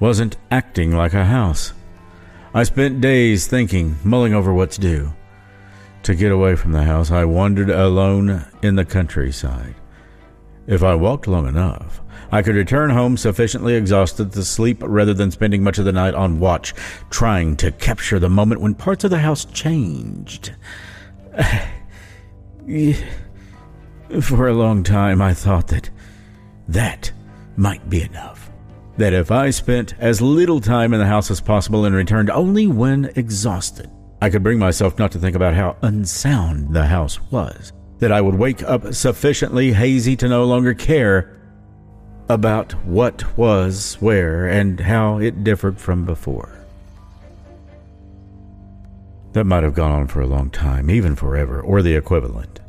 wasn't 0.00 0.36
acting 0.50 0.96
like 0.96 1.14
a 1.14 1.24
house. 1.24 1.72
I 2.54 2.62
spent 2.62 3.00
days 3.00 3.46
thinking, 3.46 3.96
mulling 4.04 4.32
over 4.32 4.54
what 4.54 4.70
to 4.72 4.80
do. 4.80 5.12
To 6.04 6.14
get 6.14 6.32
away 6.32 6.56
from 6.56 6.72
the 6.72 6.84
house, 6.84 7.10
I 7.10 7.24
wandered 7.24 7.68
alone 7.68 8.46
in 8.62 8.76
the 8.76 8.84
countryside. 8.84 9.74
If 10.66 10.82
I 10.82 10.94
walked 10.94 11.26
long 11.26 11.46
enough, 11.46 12.00
I 12.30 12.42
could 12.42 12.56
return 12.56 12.90
home 12.90 13.16
sufficiently 13.16 13.74
exhausted 13.74 14.32
to 14.32 14.44
sleep 14.44 14.82
rather 14.82 15.14
than 15.14 15.30
spending 15.30 15.62
much 15.62 15.78
of 15.78 15.86
the 15.86 15.92
night 15.92 16.14
on 16.14 16.40
watch, 16.40 16.74
trying 17.08 17.56
to 17.56 17.72
capture 17.72 18.18
the 18.18 18.28
moment 18.28 18.60
when 18.60 18.74
parts 18.74 19.04
of 19.04 19.10
the 19.10 19.18
house 19.18 19.46
changed. 19.46 20.52
For 24.20 24.48
a 24.48 24.54
long 24.54 24.82
time, 24.82 25.22
I 25.22 25.32
thought 25.32 25.68
that 25.68 25.88
that 26.68 27.12
might 27.56 27.88
be 27.88 28.02
enough. 28.02 28.50
That 28.98 29.14
if 29.14 29.30
I 29.30 29.50
spent 29.50 29.94
as 29.98 30.20
little 30.20 30.60
time 30.60 30.92
in 30.92 31.00
the 31.00 31.06
house 31.06 31.30
as 31.30 31.40
possible 31.40 31.86
and 31.86 31.94
returned 31.94 32.30
only 32.30 32.66
when 32.66 33.10
exhausted, 33.16 33.90
I 34.20 34.28
could 34.28 34.42
bring 34.42 34.58
myself 34.58 34.98
not 34.98 35.12
to 35.12 35.18
think 35.18 35.36
about 35.36 35.54
how 35.54 35.76
unsound 35.82 36.74
the 36.74 36.84
house 36.84 37.20
was. 37.30 37.72
That 38.00 38.12
I 38.12 38.20
would 38.20 38.34
wake 38.34 38.62
up 38.64 38.92
sufficiently 38.92 39.72
hazy 39.72 40.16
to 40.16 40.28
no 40.28 40.44
longer 40.44 40.74
care 40.74 41.37
about 42.28 42.72
what 42.84 43.36
was 43.38 43.94
where 44.00 44.46
and 44.46 44.80
how 44.80 45.18
it 45.18 45.42
differed 45.44 45.80
from 45.80 46.04
before. 46.04 46.54
That 49.32 49.44
might 49.44 49.62
have 49.62 49.74
gone 49.74 49.92
on 49.92 50.08
for 50.08 50.20
a 50.20 50.26
long 50.26 50.50
time, 50.50 50.90
even 50.90 51.16
forever, 51.16 51.60
or 51.60 51.80
the 51.80 51.94
equivalent. 51.94 52.60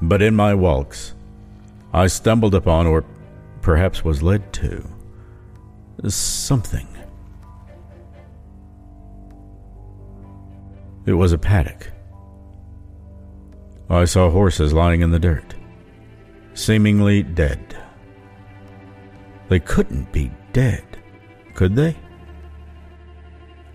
But 0.00 0.22
in 0.22 0.36
my 0.36 0.54
walks, 0.54 1.14
I 1.92 2.06
stumbled 2.06 2.54
upon, 2.54 2.86
or 2.86 3.04
perhaps 3.62 4.04
was 4.04 4.22
led 4.22 4.52
to, 4.54 4.84
something. 6.08 6.88
It 11.06 11.14
was 11.14 11.32
a 11.32 11.38
paddock. 11.38 11.92
I 13.88 14.04
saw 14.06 14.30
horses 14.30 14.72
lying 14.72 15.02
in 15.02 15.10
the 15.10 15.18
dirt 15.18 15.54
seemingly 16.54 17.22
dead. 17.22 17.76
They 19.48 19.60
couldn't 19.60 20.10
be 20.12 20.30
dead, 20.52 20.84
could 21.54 21.76
they? 21.76 21.96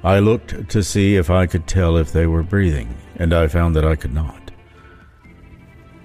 I 0.03 0.19
looked 0.19 0.69
to 0.69 0.83
see 0.83 1.15
if 1.15 1.29
I 1.29 1.45
could 1.45 1.67
tell 1.67 1.97
if 1.97 2.11
they 2.11 2.25
were 2.25 2.43
breathing, 2.43 2.95
and 3.17 3.33
I 3.33 3.47
found 3.47 3.75
that 3.75 3.85
I 3.85 3.95
could 3.95 4.13
not. 4.13 4.51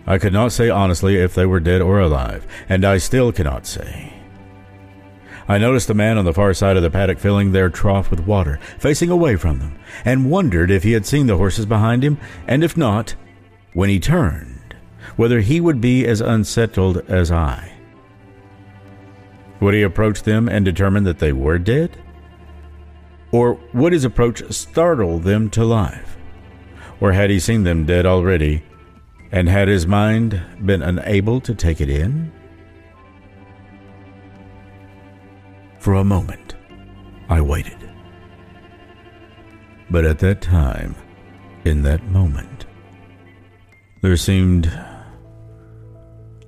I 0.07 0.19
could 0.19 0.33
not 0.33 0.53
say 0.53 0.69
honestly 0.69 1.17
if 1.17 1.35
they 1.35 1.47
were 1.47 1.61
dead 1.61 1.81
or 1.81 2.01
alive, 2.01 2.47
and 2.69 2.85
I 2.85 2.99
still 2.99 3.33
cannot 3.33 3.67
say. 3.67 4.13
I 5.47 5.59
noticed 5.59 5.91
a 5.91 5.95
man 5.95 6.19
on 6.19 6.25
the 6.25 6.33
far 6.33 6.55
side 6.55 6.77
of 6.77 6.83
the 6.83 6.91
paddock 6.91 7.19
filling 7.19 7.53
their 7.53 7.69
trough 7.69 8.11
with 8.11 8.27
water, 8.27 8.59
facing 8.79 9.11
away 9.11 9.37
from 9.37 9.59
them, 9.59 9.79
and 10.05 10.31
wondered 10.31 10.71
if 10.71 10.83
he 10.83 10.93
had 10.93 11.07
seen 11.07 11.27
the 11.27 11.37
horses 11.37 11.67
behind 11.67 12.03
him, 12.03 12.19
and 12.47 12.65
if 12.65 12.77
not, 12.77 13.15
when 13.75 13.89
he 13.91 14.01
turned, 14.01 14.54
whether 15.17 15.41
he 15.41 15.61
would 15.61 15.81
be 15.81 16.07
as 16.07 16.21
unsettled 16.21 16.99
as 17.09 17.31
I. 17.31 17.73
Would 19.61 19.75
he 19.75 19.83
approach 19.83 20.23
them 20.23 20.49
and 20.49 20.65
determine 20.65 21.05
that 21.05 21.19
they 21.19 21.33
were 21.33 21.59
dead? 21.59 21.97
Or 23.31 23.59
would 23.73 23.93
his 23.93 24.05
approach 24.05 24.43
startle 24.53 25.19
them 25.19 25.51
to 25.51 25.65
life? 25.65 26.17
Or 27.01 27.13
had 27.13 27.31
he 27.31 27.41
seen 27.41 27.65
them 27.65 27.85
dead 27.85 28.07
already, 28.07 28.63
and 29.33 29.49
had 29.49 29.69
his 29.69 29.87
mind 29.87 30.41
been 30.65 30.83
unable 30.83 31.41
to 31.41 31.55
take 31.55 31.81
it 31.81 31.91
in? 31.91 32.33
For 35.79 35.95
a 35.95 36.05
moment, 36.05 36.55
I 37.29 37.41
waited. 37.41 37.91
But 39.91 40.05
at 40.05 40.19
that 40.21 40.41
time, 40.41 40.95
in 41.65 41.83
that 41.83 42.05
moment, 42.05 42.67
there 44.03 44.17
seemed 44.17 44.71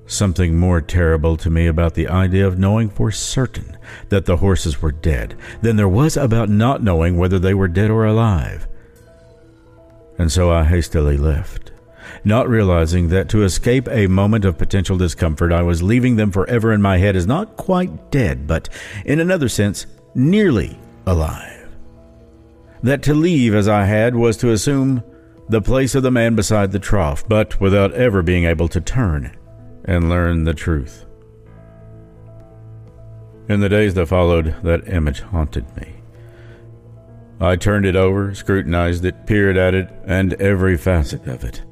Something 0.06 0.56
more 0.56 0.80
terrible 0.80 1.36
to 1.38 1.50
me 1.50 1.66
about 1.66 1.94
the 1.94 2.06
idea 2.08 2.46
of 2.46 2.58
knowing 2.58 2.88
for 2.88 3.10
certain 3.10 3.76
that 4.08 4.24
the 4.24 4.36
horses 4.36 4.80
were 4.80 4.92
dead 4.92 5.34
than 5.62 5.76
there 5.76 5.88
was 5.88 6.16
about 6.16 6.48
not 6.48 6.82
knowing 6.82 7.16
whether 7.16 7.40
they 7.40 7.54
were 7.54 7.68
dead 7.68 7.90
or 7.90 8.04
alive. 8.04 8.68
and 10.18 10.32
so 10.32 10.50
I 10.50 10.64
hastily 10.64 11.16
left, 11.16 11.72
not 12.24 12.48
realizing 12.48 13.08
that 13.08 13.28
to 13.30 13.42
escape 13.42 13.86
a 13.90 14.06
moment 14.06 14.44
of 14.44 14.56
potential 14.56 14.96
discomfort, 14.96 15.52
I 15.52 15.62
was 15.62 15.82
leaving 15.82 16.16
them 16.16 16.30
forever 16.30 16.72
in 16.72 16.80
my 16.80 16.98
head 16.98 17.16
as 17.16 17.26
not 17.26 17.56
quite 17.56 18.10
dead, 18.10 18.46
but 18.46 18.68
in 19.04 19.20
another 19.20 19.48
sense, 19.48 19.86
nearly 20.14 20.78
alive. 21.04 21.68
That 22.82 23.02
to 23.02 23.14
leave 23.14 23.54
as 23.54 23.68
I 23.68 23.84
had 23.84 24.14
was 24.14 24.36
to 24.38 24.52
assume 24.52 25.02
the 25.48 25.60
place 25.60 25.94
of 25.94 26.02
the 26.02 26.10
man 26.10 26.34
beside 26.34 26.72
the 26.72 26.78
trough, 26.78 27.28
but 27.28 27.60
without 27.60 27.92
ever 27.92 28.22
being 28.22 28.44
able 28.44 28.68
to 28.68 28.80
turn 28.80 29.36
and 29.86 30.08
learn 30.08 30.44
the 30.44 30.54
truth. 30.54 31.04
In 33.48 33.60
the 33.60 33.68
days 33.68 33.94
that 33.94 34.06
followed, 34.06 34.56
that 34.64 34.88
image 34.88 35.20
haunted 35.20 35.64
me. 35.76 35.94
I 37.40 37.56
turned 37.56 37.86
it 37.86 37.94
over, 37.94 38.34
scrutinized 38.34 39.04
it, 39.04 39.26
peered 39.26 39.56
at 39.56 39.74
it, 39.74 39.88
and 40.04 40.34
every 40.34 40.76
facet 40.76 41.26
of 41.26 41.44
it, 41.44 41.62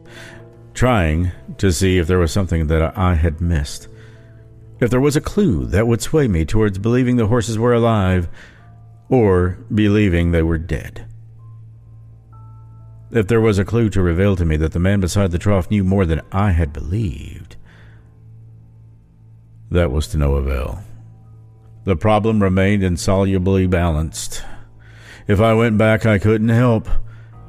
trying 0.74 1.32
to 1.58 1.72
see 1.72 1.98
if 1.98 2.06
there 2.06 2.18
was 2.18 2.32
something 2.32 2.66
that 2.68 2.96
I 2.96 3.14
had 3.14 3.40
missed. 3.40 3.88
If 4.80 4.90
there 4.90 5.00
was 5.00 5.16
a 5.16 5.20
clue 5.20 5.66
that 5.66 5.86
would 5.86 6.02
sway 6.02 6.28
me 6.28 6.44
towards 6.44 6.78
believing 6.78 7.16
the 7.16 7.26
horses 7.26 7.58
were 7.58 7.72
alive 7.72 8.28
or 9.08 9.58
believing 9.74 10.30
they 10.30 10.42
were 10.42 10.58
dead. 10.58 11.06
If 13.10 13.28
there 13.28 13.40
was 13.40 13.58
a 13.58 13.64
clue 13.64 13.88
to 13.90 14.02
reveal 14.02 14.36
to 14.36 14.44
me 14.44 14.56
that 14.56 14.72
the 14.72 14.78
man 14.78 15.00
beside 15.00 15.30
the 15.30 15.38
trough 15.38 15.70
knew 15.70 15.84
more 15.84 16.04
than 16.04 16.20
I 16.32 16.50
had 16.50 16.72
believed, 16.72 17.43
that 19.70 19.90
was 19.90 20.08
to 20.08 20.18
no 20.18 20.34
avail. 20.34 20.80
The 21.84 21.96
problem 21.96 22.42
remained 22.42 22.82
insolubly 22.82 23.66
balanced. 23.66 24.42
If 25.26 25.40
I 25.40 25.54
went 25.54 25.78
back, 25.78 26.06
I 26.06 26.18
couldn't 26.18 26.48
help 26.48 26.88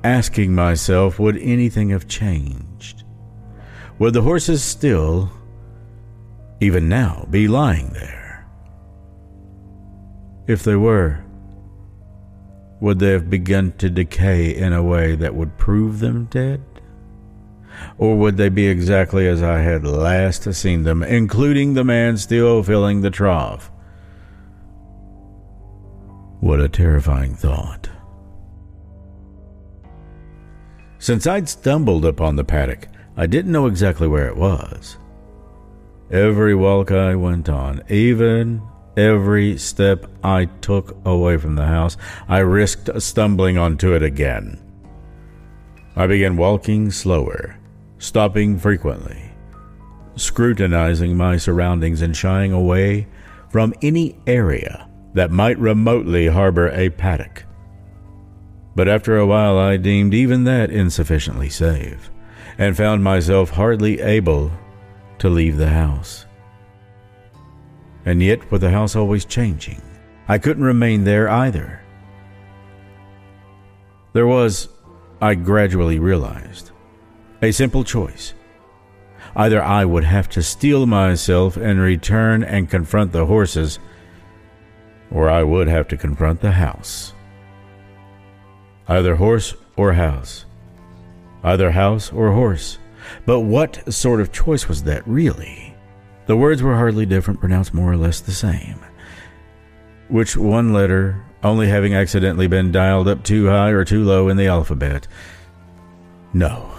asking 0.06 0.54
myself 0.54 1.18
would 1.18 1.38
anything 1.38 1.90
have 1.90 2.08
changed? 2.08 3.04
Would 3.98 4.14
the 4.14 4.22
horses 4.22 4.64
still, 4.64 5.32
even 6.62 6.88
now, 6.88 7.26
be 7.32 7.48
lying 7.48 7.90
there? 7.94 8.48
If 10.48 10.64
they 10.64 10.76
were, 10.76 11.24
would 12.82 13.00
they 13.00 13.12
have 13.12 13.32
begun 13.32 13.72
to 13.80 13.90
decay 13.90 14.56
in 14.56 14.74
a 14.74 14.84
way 14.84 15.16
that 15.16 15.34
would 15.34 15.58
prove 15.58 16.00
them 16.00 16.26
dead? 16.26 16.62
Or 17.98 18.16
would 18.18 18.38
they 18.38 18.50
be 18.50 18.68
exactly 18.68 19.28
as 19.28 19.42
I 19.42 19.60
had 19.60 19.86
last 19.86 20.52
seen 20.54 20.84
them, 20.84 21.04
including 21.04 21.74
the 21.74 21.84
man 21.84 22.18
still 22.18 22.64
filling 22.64 23.02
the 23.02 23.10
trough? 23.10 23.72
What 26.40 26.60
a 26.60 26.70
terrifying 26.70 27.36
thought. 27.36 27.90
Since 31.00 31.28
I'd 31.28 31.50
stumbled 31.50 32.06
upon 32.06 32.36
the 32.36 32.44
paddock, 32.44 32.88
I 33.18 33.28
didn't 33.28 33.52
know 33.52 33.68
exactly 33.68 34.08
where 34.08 34.28
it 34.28 34.38
was. 34.38 34.98
Every 36.12 36.54
walk 36.54 36.92
I 36.92 37.16
went 37.16 37.50
on, 37.50 37.82
even 37.90 38.62
every 38.98 39.58
step 39.58 40.06
I 40.24 40.46
took 40.62 40.96
away 41.06 41.38
from 41.38 41.56
the 41.56 41.66
house, 41.66 41.98
I 42.28 42.40
risked 42.40 42.90
stumbling 43.02 43.58
onto 43.58 43.94
it 43.94 44.04
again. 44.04 44.62
I 45.96 46.08
began 46.08 46.38
walking 46.38 46.92
slower, 46.92 47.58
stopping 48.06 48.60
frequently, 48.60 49.32
scrutinizing 50.16 51.18
my 51.18 51.38
surroundings 51.38 52.04
and 52.04 52.16
shying 52.16 52.54
away 52.54 53.08
from 53.50 53.74
any 53.82 54.16
area 54.28 54.88
that 55.14 55.32
might 55.32 55.58
remotely 55.58 56.28
harbor 56.28 56.70
a 56.70 56.90
paddock. 56.90 57.44
But 58.76 58.88
after 58.88 59.18
a 59.18 59.26
while, 59.26 59.58
I 59.58 59.78
deemed 59.78 60.14
even 60.14 60.44
that 60.44 60.70
insufficiently 60.70 61.50
safe, 61.50 62.12
and 62.58 62.78
found 62.78 63.04
myself 63.04 63.50
hardly 63.50 64.00
able 64.02 64.52
to 65.18 65.30
leave 65.30 65.58
the 65.58 65.70
house. 65.70 66.26
And 68.06 68.22
yet, 68.22 68.52
with 68.52 68.62
the 68.62 68.70
house 68.70 68.96
always 68.96 69.26
changing, 69.26 69.82
I 70.28 70.38
couldn't 70.38 70.64
remain 70.64 71.06
there 71.06 71.28
either. 71.28 71.82
There 74.14 74.28
was, 74.28 74.70
I 75.22 75.34
gradually 75.36 75.98
realized, 76.00 76.72
a 77.46 77.52
simple 77.52 77.84
choice. 77.84 78.34
Either 79.36 79.64
I 79.64 79.86
would 79.86 80.04
have 80.04 80.30
to 80.30 80.44
steel 80.44 80.86
myself 80.86 81.58
and 81.58 81.80
return 81.80 82.44
and 82.44 82.70
confront 82.70 83.12
the 83.12 83.26
horses 83.26 83.80
or 85.12 85.30
I 85.30 85.44
would 85.44 85.68
have 85.68 85.88
to 85.90 85.98
confront 85.98 86.42
the 86.42 86.52
house. 86.52 87.14
Either 88.88 89.16
horse 89.16 89.56
or 89.78 89.94
house. 89.94 90.46
Either 91.44 91.72
house 91.72 92.12
or 92.12 92.32
horse. 92.32 92.80
But 93.26 93.42
what 93.42 93.94
sort 93.94 94.20
of 94.20 94.32
choice 94.32 94.68
was 94.68 94.84
that, 94.84 95.08
really? 95.08 95.76
The 96.26 96.36
words 96.36 96.62
were 96.62 96.76
hardly 96.76 97.06
different, 97.06 97.40
pronounced 97.40 97.74
more 97.74 97.92
or 97.92 97.98
less 97.98 98.20
the 98.20 98.32
same. 98.32 98.80
Which 100.08 100.36
one 100.36 100.74
letter, 100.74 101.24
only 101.44 101.68
having 101.68 101.94
accidentally 101.94 102.48
been 102.48 102.72
dialed 102.72 103.08
up 103.08 103.24
too 103.24 103.48
high 103.48 103.70
or 103.70 103.86
too 103.86 104.04
low 104.04 104.28
in 104.30 104.38
the 104.38 104.48
alphabet? 104.48 105.08
No. 106.34 106.75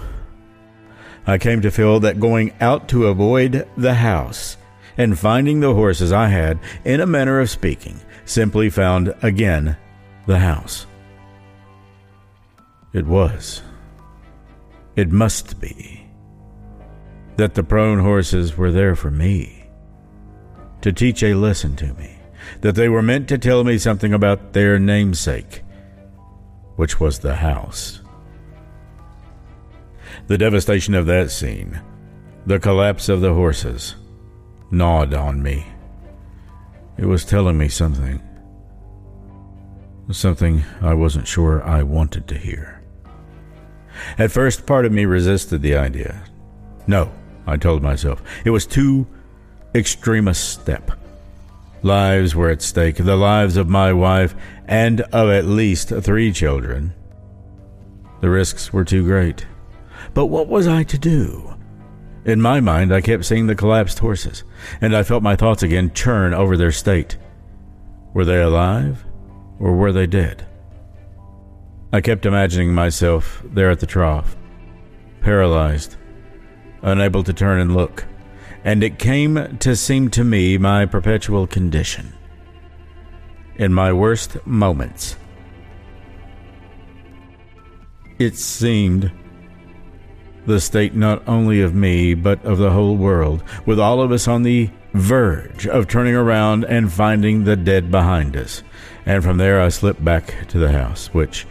I 1.26 1.38
came 1.38 1.60
to 1.62 1.70
feel 1.70 2.00
that 2.00 2.20
going 2.20 2.52
out 2.60 2.88
to 2.88 3.08
avoid 3.08 3.68
the 3.76 3.94
house 3.94 4.56
and 4.96 5.18
finding 5.18 5.60
the 5.60 5.74
horses 5.74 6.12
I 6.12 6.28
had, 6.28 6.58
in 6.84 7.00
a 7.00 7.06
manner 7.06 7.40
of 7.40 7.50
speaking, 7.50 8.00
simply 8.24 8.70
found 8.70 9.14
again 9.22 9.76
the 10.26 10.38
house. 10.38 10.86
It 12.92 13.06
was. 13.06 13.62
It 14.94 15.10
must 15.10 15.60
be. 15.60 16.06
That 17.36 17.54
the 17.54 17.62
prone 17.62 17.98
horses 17.98 18.56
were 18.56 18.72
there 18.72 18.96
for 18.96 19.10
me. 19.10 19.64
To 20.80 20.92
teach 20.92 21.22
a 21.22 21.34
lesson 21.34 21.76
to 21.76 21.92
me. 21.94 22.16
That 22.60 22.76
they 22.76 22.88
were 22.88 23.02
meant 23.02 23.28
to 23.28 23.38
tell 23.38 23.64
me 23.64 23.76
something 23.76 24.14
about 24.14 24.52
their 24.52 24.78
namesake, 24.78 25.62
which 26.76 27.00
was 27.00 27.18
the 27.18 27.34
house. 27.34 28.00
The 30.26 30.38
devastation 30.38 30.94
of 30.94 31.06
that 31.06 31.30
scene, 31.30 31.80
the 32.46 32.58
collapse 32.58 33.08
of 33.08 33.20
the 33.20 33.32
horses, 33.32 33.94
gnawed 34.72 35.14
on 35.14 35.40
me. 35.40 35.66
It 36.98 37.06
was 37.06 37.24
telling 37.24 37.56
me 37.56 37.68
something. 37.68 38.20
Something 40.10 40.64
I 40.80 40.94
wasn't 40.94 41.28
sure 41.28 41.62
I 41.62 41.84
wanted 41.84 42.26
to 42.28 42.38
hear. 42.38 42.82
At 44.18 44.32
first, 44.32 44.66
part 44.66 44.84
of 44.84 44.92
me 44.92 45.04
resisted 45.04 45.62
the 45.62 45.76
idea. 45.76 46.24
No, 46.88 47.12
I 47.46 47.56
told 47.56 47.82
myself. 47.82 48.20
It 48.44 48.50
was 48.50 48.66
too 48.66 49.06
extreme 49.74 50.26
a 50.26 50.34
step. 50.34 50.90
Lives 51.82 52.34
were 52.34 52.50
at 52.50 52.62
stake, 52.62 52.96
the 52.96 53.16
lives 53.16 53.56
of 53.56 53.68
my 53.68 53.92
wife 53.92 54.34
and 54.66 55.02
of 55.02 55.30
at 55.30 55.44
least 55.44 55.90
three 55.90 56.32
children. 56.32 56.94
The 58.20 58.30
risks 58.30 58.72
were 58.72 58.84
too 58.84 59.04
great. 59.04 59.46
But 60.14 60.26
what 60.26 60.48
was 60.48 60.66
I 60.66 60.82
to 60.84 60.98
do? 60.98 61.54
In 62.24 62.40
my 62.40 62.60
mind, 62.60 62.92
I 62.92 63.00
kept 63.00 63.24
seeing 63.24 63.46
the 63.46 63.54
collapsed 63.54 64.00
horses, 64.00 64.42
and 64.80 64.96
I 64.96 65.04
felt 65.04 65.22
my 65.22 65.36
thoughts 65.36 65.62
again 65.62 65.92
churn 65.94 66.34
over 66.34 66.56
their 66.56 66.72
state. 66.72 67.16
Were 68.14 68.24
they 68.24 68.40
alive, 68.40 69.04
or 69.60 69.76
were 69.76 69.92
they 69.92 70.06
dead? 70.06 70.46
I 71.92 72.00
kept 72.00 72.26
imagining 72.26 72.74
myself 72.74 73.42
there 73.44 73.70
at 73.70 73.78
the 73.78 73.86
trough, 73.86 74.36
paralyzed, 75.20 75.96
unable 76.82 77.22
to 77.22 77.32
turn 77.32 77.60
and 77.60 77.76
look, 77.76 78.06
and 78.64 78.82
it 78.82 78.98
came 78.98 79.56
to 79.58 79.76
seem 79.76 80.10
to 80.10 80.24
me 80.24 80.58
my 80.58 80.84
perpetual 80.84 81.46
condition. 81.46 82.12
In 83.54 83.72
my 83.72 83.92
worst 83.92 84.44
moments, 84.44 85.16
it 88.18 88.36
seemed 88.36 89.12
the 90.46 90.60
state 90.60 90.94
not 90.94 91.22
only 91.28 91.60
of 91.60 91.74
me, 91.74 92.14
but 92.14 92.44
of 92.44 92.58
the 92.58 92.70
whole 92.70 92.96
world, 92.96 93.42
with 93.64 93.78
all 93.78 94.00
of 94.00 94.12
us 94.12 94.26
on 94.28 94.42
the 94.42 94.70
verge 94.94 95.66
of 95.66 95.88
turning 95.88 96.14
around 96.14 96.64
and 96.64 96.92
finding 96.92 97.44
the 97.44 97.56
dead 97.56 97.90
behind 97.90 98.36
us. 98.36 98.62
And 99.04 99.22
from 99.22 99.36
there 99.36 99.60
I 99.60 99.68
slipped 99.68 100.04
back 100.04 100.48
to 100.48 100.58
the 100.58 100.72
house, 100.72 101.08
which, 101.12 101.46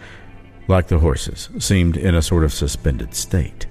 like 0.67 0.87
the 0.87 0.99
horses, 0.99 1.49
seemed 1.59 1.97
in 1.97 2.15
a 2.15 2.21
sort 2.21 2.43
of 2.43 2.53
suspended 2.53 3.13
state. 3.13 3.67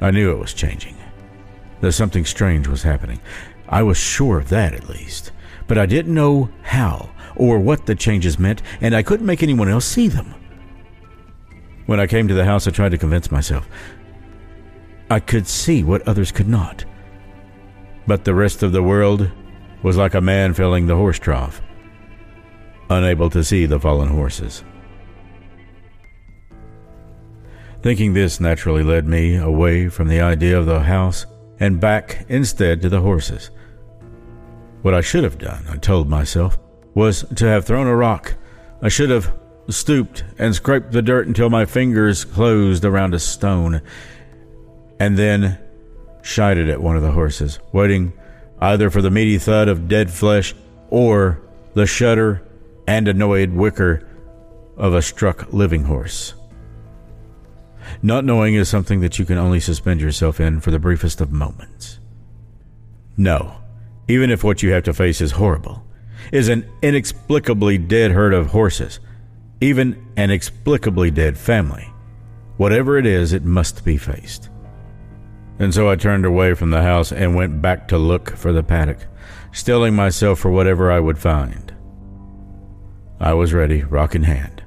I 0.00 0.10
knew 0.10 0.32
it 0.32 0.38
was 0.38 0.54
changing. 0.54 0.96
That 1.80 1.92
something 1.92 2.24
strange 2.24 2.66
was 2.66 2.82
happening. 2.82 3.20
I 3.68 3.82
was 3.82 3.96
sure 3.96 4.38
of 4.38 4.48
that, 4.48 4.74
at 4.74 4.88
least. 4.88 5.32
But 5.66 5.78
I 5.78 5.86
didn't 5.86 6.14
know 6.14 6.50
how 6.62 7.10
or 7.36 7.58
what 7.58 7.86
the 7.86 7.94
changes 7.94 8.38
meant, 8.38 8.62
and 8.80 8.94
I 8.94 9.02
couldn't 9.02 9.26
make 9.26 9.42
anyone 9.42 9.68
else 9.68 9.84
see 9.84 10.08
them. 10.08 10.34
When 11.86 12.00
I 12.00 12.06
came 12.06 12.28
to 12.28 12.34
the 12.34 12.44
house, 12.44 12.66
I 12.66 12.70
tried 12.70 12.90
to 12.90 12.98
convince 12.98 13.30
myself. 13.30 13.68
I 15.10 15.20
could 15.20 15.46
see 15.46 15.82
what 15.82 16.06
others 16.08 16.32
could 16.32 16.48
not. 16.48 16.84
But 18.06 18.24
the 18.24 18.34
rest 18.34 18.62
of 18.62 18.72
the 18.72 18.82
world 18.82 19.30
was 19.82 19.96
like 19.96 20.14
a 20.14 20.20
man 20.20 20.54
filling 20.54 20.86
the 20.86 20.96
horse 20.96 21.18
trough, 21.18 21.60
unable 22.88 23.30
to 23.30 23.44
see 23.44 23.66
the 23.66 23.80
fallen 23.80 24.08
horses. 24.08 24.64
Thinking 27.82 28.14
this 28.14 28.40
naturally 28.40 28.84
led 28.84 29.08
me 29.08 29.36
away 29.36 29.88
from 29.88 30.06
the 30.06 30.20
idea 30.20 30.56
of 30.56 30.66
the 30.66 30.80
house 30.80 31.26
and 31.58 31.80
back 31.80 32.24
instead 32.28 32.80
to 32.82 32.88
the 32.88 33.00
horses. 33.00 33.50
What 34.82 34.94
I 34.94 35.00
should 35.00 35.24
have 35.24 35.38
done, 35.38 35.64
I 35.68 35.76
told 35.76 36.08
myself, 36.08 36.58
was 36.94 37.24
to 37.34 37.46
have 37.46 37.64
thrown 37.64 37.86
a 37.86 37.96
rock. 37.96 38.34
I 38.80 38.88
should 38.88 39.10
have 39.10 39.32
stooped 39.68 40.24
and 40.38 40.54
scraped 40.54 40.92
the 40.92 41.02
dirt 41.02 41.26
until 41.26 41.50
my 41.50 41.64
fingers 41.64 42.24
closed 42.24 42.84
around 42.84 43.14
a 43.14 43.18
stone, 43.18 43.80
and 44.98 45.16
then 45.16 45.58
shied 46.22 46.58
it 46.58 46.68
at 46.68 46.82
one 46.82 46.96
of 46.96 47.02
the 47.02 47.12
horses, 47.12 47.58
waiting 47.72 48.12
either 48.60 48.90
for 48.90 49.02
the 49.02 49.10
meaty 49.10 49.38
thud 49.38 49.68
of 49.68 49.88
dead 49.88 50.10
flesh 50.10 50.54
or 50.88 51.40
the 51.74 51.86
shudder 51.86 52.42
and 52.86 53.08
annoyed 53.08 53.50
whicker 53.50 54.08
of 54.76 54.94
a 54.94 55.02
struck 55.02 55.52
living 55.52 55.84
horse. 55.84 56.34
Not 58.02 58.24
knowing 58.24 58.54
is 58.54 58.68
something 58.68 59.00
that 59.00 59.18
you 59.18 59.24
can 59.24 59.38
only 59.38 59.60
suspend 59.60 60.00
yourself 60.00 60.40
in 60.40 60.60
for 60.60 60.70
the 60.70 60.78
briefest 60.78 61.20
of 61.20 61.32
moments. 61.32 61.98
No, 63.16 63.56
even 64.08 64.30
if 64.30 64.42
what 64.42 64.62
you 64.62 64.72
have 64.72 64.84
to 64.84 64.94
face 64.94 65.20
is 65.20 65.32
horrible, 65.32 65.84
is 66.32 66.48
an 66.48 66.68
inexplicably 66.82 67.78
dead 67.78 68.12
herd 68.12 68.32
of 68.34 68.48
horses, 68.48 69.00
even 69.62 69.92
an 70.16 70.24
inexplicably 70.24 71.10
dead 71.10 71.38
family. 71.38 71.88
Whatever 72.56 72.98
it 72.98 73.06
is, 73.06 73.32
it 73.32 73.44
must 73.44 73.84
be 73.84 73.96
faced. 73.96 74.48
And 75.60 75.72
so 75.72 75.88
I 75.88 75.94
turned 75.94 76.26
away 76.26 76.54
from 76.54 76.70
the 76.70 76.82
house 76.82 77.12
and 77.12 77.36
went 77.36 77.62
back 77.62 77.86
to 77.88 77.98
look 77.98 78.36
for 78.36 78.52
the 78.52 78.64
paddock, 78.64 79.06
stilling 79.52 79.94
myself 79.94 80.40
for 80.40 80.50
whatever 80.50 80.90
I 80.90 80.98
would 80.98 81.18
find. 81.18 81.72
I 83.20 83.34
was 83.34 83.52
ready, 83.52 83.84
rock 83.84 84.16
in 84.16 84.24
hand. 84.24 84.64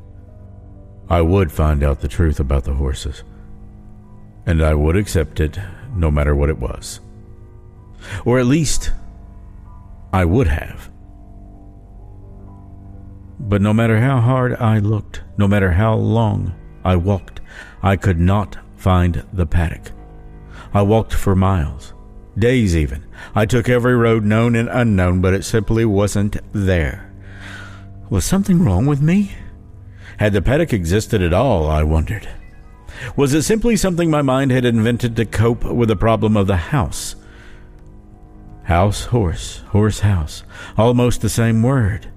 I 1.09 1.21
would 1.21 1.51
find 1.51 1.83
out 1.83 1.99
the 1.99 2.07
truth 2.07 2.39
about 2.39 2.63
the 2.63 2.75
horses, 2.75 3.23
and 4.45 4.63
I 4.63 4.73
would 4.75 4.95
accept 4.95 5.41
it 5.41 5.59
no 5.93 6.09
matter 6.09 6.33
what 6.33 6.49
it 6.49 6.57
was. 6.57 7.01
Or 8.23 8.39
at 8.39 8.45
least, 8.45 8.91
I 10.13 10.23
would 10.23 10.47
have. 10.47 10.89
But 13.39 13.61
no 13.61 13.73
matter 13.73 13.99
how 13.99 14.21
hard 14.21 14.55
I 14.55 14.79
looked, 14.79 15.21
no 15.37 15.47
matter 15.47 15.71
how 15.71 15.95
long 15.95 16.53
I 16.83 16.95
walked, 16.95 17.41
I 17.83 17.95
could 17.95 18.19
not 18.19 18.57
find 18.77 19.23
the 19.33 19.45
paddock. 19.45 19.91
I 20.73 20.81
walked 20.81 21.13
for 21.13 21.35
miles, 21.35 21.93
days 22.37 22.75
even. 22.75 23.05
I 23.33 23.45
took 23.45 23.69
every 23.69 23.95
road 23.95 24.23
known 24.23 24.55
and 24.55 24.69
unknown, 24.69 25.21
but 25.21 25.33
it 25.33 25.43
simply 25.43 25.85
wasn't 25.85 26.37
there. 26.53 27.11
Was 28.09 28.25
something 28.25 28.63
wrong 28.63 28.85
with 28.85 29.01
me? 29.01 29.31
Had 30.17 30.33
the 30.33 30.41
paddock 30.41 30.71
existed 30.71 31.21
at 31.21 31.33
all, 31.33 31.69
I 31.69 31.83
wondered. 31.83 32.27
Was 33.15 33.33
it 33.33 33.43
simply 33.43 33.75
something 33.75 34.09
my 34.09 34.21
mind 34.21 34.51
had 34.51 34.65
invented 34.65 35.15
to 35.15 35.25
cope 35.25 35.63
with 35.65 35.89
the 35.89 35.95
problem 35.95 36.37
of 36.37 36.47
the 36.47 36.57
house? 36.57 37.15
House, 38.63 39.05
horse, 39.05 39.59
horse, 39.69 39.99
house, 39.99 40.43
almost 40.77 41.21
the 41.21 41.29
same 41.29 41.61
word. 41.61 42.11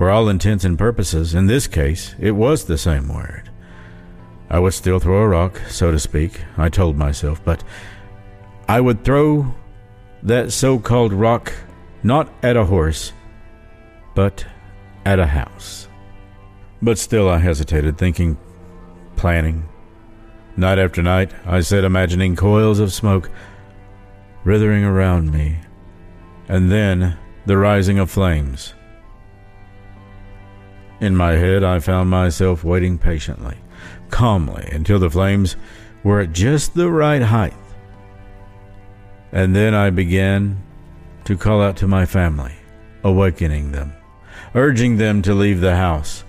For 0.00 0.08
all 0.08 0.30
intents 0.30 0.64
and 0.64 0.78
purposes, 0.78 1.34
in 1.34 1.46
this 1.46 1.66
case, 1.66 2.14
it 2.18 2.30
was 2.30 2.64
the 2.64 2.78
same 2.78 3.06
word. 3.06 3.50
I 4.48 4.58
would 4.58 4.72
still 4.72 4.98
throw 4.98 5.18
a 5.18 5.28
rock, 5.28 5.60
so 5.68 5.90
to 5.90 5.98
speak, 5.98 6.40
I 6.56 6.70
told 6.70 6.96
myself, 6.96 7.44
but 7.44 7.62
I 8.66 8.80
would 8.80 9.04
throw 9.04 9.54
that 10.22 10.52
so 10.52 10.78
called 10.78 11.12
rock 11.12 11.52
not 12.02 12.32
at 12.42 12.56
a 12.56 12.64
horse, 12.64 13.12
but 14.14 14.46
at 15.04 15.18
a 15.18 15.26
house. 15.26 15.86
But 16.80 16.96
still, 16.96 17.28
I 17.28 17.36
hesitated, 17.36 17.98
thinking, 17.98 18.38
planning. 19.16 19.68
Night 20.56 20.78
after 20.78 21.02
night, 21.02 21.34
I 21.44 21.60
sat 21.60 21.84
imagining 21.84 22.36
coils 22.36 22.80
of 22.80 22.94
smoke 22.94 23.28
writhing 24.44 24.82
around 24.82 25.30
me, 25.30 25.58
and 26.48 26.72
then 26.72 27.18
the 27.44 27.58
rising 27.58 27.98
of 27.98 28.10
flames. 28.10 28.72
In 31.00 31.16
my 31.16 31.32
head, 31.32 31.64
I 31.64 31.80
found 31.80 32.10
myself 32.10 32.62
waiting 32.62 32.98
patiently, 32.98 33.56
calmly, 34.10 34.68
until 34.70 34.98
the 34.98 35.08
flames 35.08 35.56
were 36.04 36.20
at 36.20 36.32
just 36.32 36.74
the 36.74 36.90
right 36.90 37.22
height. 37.22 37.54
And 39.32 39.56
then 39.56 39.74
I 39.74 39.88
began 39.90 40.62
to 41.24 41.38
call 41.38 41.62
out 41.62 41.76
to 41.78 41.88
my 41.88 42.04
family, 42.04 42.52
awakening 43.02 43.72
them, 43.72 43.94
urging 44.54 44.98
them 44.98 45.22
to 45.22 45.34
leave 45.34 45.60
the 45.60 45.76
house. 45.76 46.24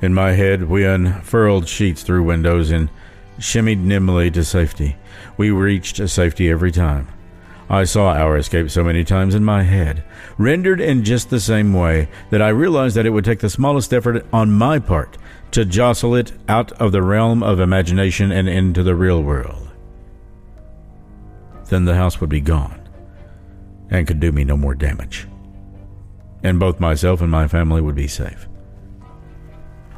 In 0.00 0.14
my 0.14 0.32
head, 0.32 0.62
we 0.68 0.84
unfurled 0.84 1.68
sheets 1.68 2.02
through 2.02 2.22
windows 2.22 2.70
and 2.70 2.88
shimmied 3.38 3.80
nimbly 3.80 4.30
to 4.30 4.44
safety. 4.44 4.96
We 5.36 5.50
reached 5.50 6.08
safety 6.08 6.50
every 6.50 6.72
time. 6.72 7.08
I 7.68 7.84
saw 7.84 8.12
our 8.12 8.36
escape 8.36 8.70
so 8.70 8.84
many 8.84 9.04
times 9.04 9.34
in 9.34 9.44
my 9.44 9.62
head, 9.62 10.04
rendered 10.36 10.80
in 10.80 11.02
just 11.02 11.30
the 11.30 11.40
same 11.40 11.72
way 11.72 12.08
that 12.30 12.42
I 12.42 12.50
realized 12.50 12.96
that 12.96 13.06
it 13.06 13.10
would 13.10 13.24
take 13.24 13.40
the 13.40 13.48
smallest 13.48 13.92
effort 13.94 14.26
on 14.32 14.52
my 14.52 14.78
part 14.78 15.16
to 15.52 15.64
jostle 15.64 16.14
it 16.14 16.32
out 16.48 16.72
of 16.72 16.92
the 16.92 17.02
realm 17.02 17.42
of 17.42 17.60
imagination 17.60 18.30
and 18.32 18.48
into 18.48 18.82
the 18.82 18.94
real 18.94 19.22
world. 19.22 19.70
Then 21.66 21.86
the 21.86 21.94
house 21.94 22.20
would 22.20 22.30
be 22.30 22.40
gone 22.40 22.86
and 23.90 24.06
could 24.06 24.20
do 24.20 24.32
me 24.32 24.44
no 24.44 24.56
more 24.56 24.74
damage. 24.74 25.26
And 26.42 26.60
both 26.60 26.80
myself 26.80 27.22
and 27.22 27.30
my 27.30 27.48
family 27.48 27.80
would 27.80 27.94
be 27.94 28.08
safe. 28.08 28.46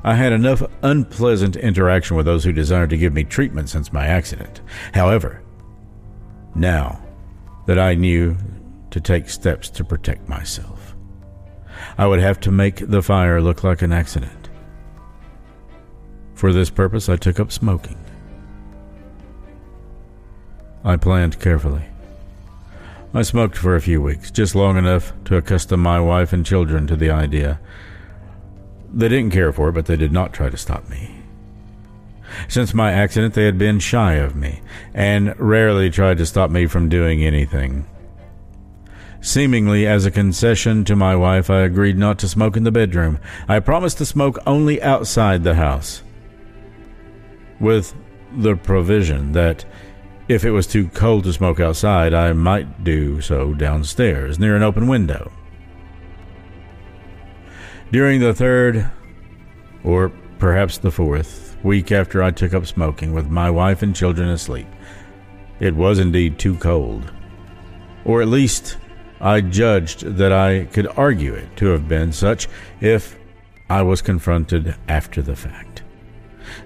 I 0.04 0.14
had 0.14 0.32
enough 0.32 0.62
unpleasant 0.82 1.56
interaction 1.56 2.16
with 2.16 2.26
those 2.26 2.44
who 2.44 2.52
desired 2.52 2.90
to 2.90 2.96
give 2.96 3.12
me 3.12 3.24
treatment 3.24 3.68
since 3.68 3.92
my 3.92 4.06
accident. 4.06 4.60
However, 4.94 5.42
now 6.54 7.05
that 7.66 7.78
I 7.78 7.94
knew 7.94 8.36
to 8.90 9.00
take 9.00 9.28
steps 9.28 9.68
to 9.70 9.84
protect 9.84 10.28
myself, 10.28 10.94
I 11.98 12.06
would 12.06 12.20
have 12.20 12.40
to 12.40 12.50
make 12.50 12.76
the 12.76 13.02
fire 13.02 13.40
look 13.40 13.64
like 13.64 13.82
an 13.82 13.92
accident. 13.92 14.48
For 16.34 16.52
this 16.52 16.70
purpose, 16.70 17.08
I 17.08 17.16
took 17.16 17.40
up 17.40 17.52
smoking. 17.52 17.98
I 20.84 20.96
planned 20.96 21.40
carefully. 21.40 21.84
I 23.14 23.22
smoked 23.22 23.56
for 23.56 23.74
a 23.74 23.80
few 23.80 24.02
weeks, 24.02 24.30
just 24.30 24.54
long 24.54 24.76
enough 24.76 25.12
to 25.24 25.36
accustom 25.36 25.80
my 25.80 25.98
wife 26.00 26.32
and 26.32 26.44
children 26.44 26.86
to 26.86 26.96
the 26.96 27.10
idea 27.10 27.58
they 28.92 29.08
didn't 29.08 29.32
care 29.32 29.52
for 29.52 29.68
it, 29.68 29.72
but 29.72 29.86
they 29.86 29.96
did 29.96 30.12
not 30.12 30.32
try 30.32 30.48
to 30.48 30.56
stop 30.56 30.88
me. 30.88 31.15
Since 32.48 32.74
my 32.74 32.92
accident, 32.92 33.34
they 33.34 33.44
had 33.44 33.58
been 33.58 33.78
shy 33.78 34.14
of 34.14 34.36
me 34.36 34.60
and 34.94 35.38
rarely 35.38 35.90
tried 35.90 36.18
to 36.18 36.26
stop 36.26 36.50
me 36.50 36.66
from 36.66 36.88
doing 36.88 37.24
anything. 37.24 37.86
Seemingly 39.20 39.86
as 39.86 40.04
a 40.04 40.10
concession 40.10 40.84
to 40.84 40.94
my 40.94 41.16
wife, 41.16 41.50
I 41.50 41.60
agreed 41.60 41.98
not 41.98 42.18
to 42.20 42.28
smoke 42.28 42.56
in 42.56 42.64
the 42.64 42.70
bedroom. 42.70 43.18
I 43.48 43.60
promised 43.60 43.98
to 43.98 44.06
smoke 44.06 44.38
only 44.46 44.80
outside 44.82 45.42
the 45.42 45.54
house, 45.54 46.02
with 47.58 47.94
the 48.36 48.56
provision 48.56 49.32
that 49.32 49.64
if 50.28 50.44
it 50.44 50.50
was 50.50 50.66
too 50.66 50.88
cold 50.88 51.24
to 51.24 51.32
smoke 51.32 51.60
outside, 51.60 52.12
I 52.12 52.32
might 52.32 52.82
do 52.82 53.20
so 53.20 53.54
downstairs 53.54 54.38
near 54.38 54.56
an 54.56 54.62
open 54.62 54.88
window. 54.88 55.30
During 57.92 58.20
the 58.20 58.34
third, 58.34 58.90
or 59.84 60.10
perhaps 60.38 60.78
the 60.78 60.90
fourth, 60.90 61.45
week 61.62 61.92
after 61.92 62.22
I 62.22 62.30
took 62.30 62.54
up 62.54 62.66
smoking 62.66 63.12
with 63.12 63.28
my 63.28 63.50
wife 63.50 63.82
and 63.82 63.94
children 63.94 64.28
asleep, 64.28 64.66
it 65.60 65.74
was 65.74 65.98
indeed 65.98 66.38
too 66.38 66.56
cold. 66.56 67.10
Or 68.04 68.22
at 68.22 68.28
least 68.28 68.76
I 69.20 69.40
judged 69.40 70.00
that 70.00 70.32
I 70.32 70.64
could 70.66 70.86
argue 70.96 71.34
it 71.34 71.56
to 71.56 71.66
have 71.66 71.88
been 71.88 72.12
such 72.12 72.48
if 72.80 73.18
I 73.68 73.82
was 73.82 74.02
confronted 74.02 74.76
after 74.88 75.22
the 75.22 75.36
fact. 75.36 75.82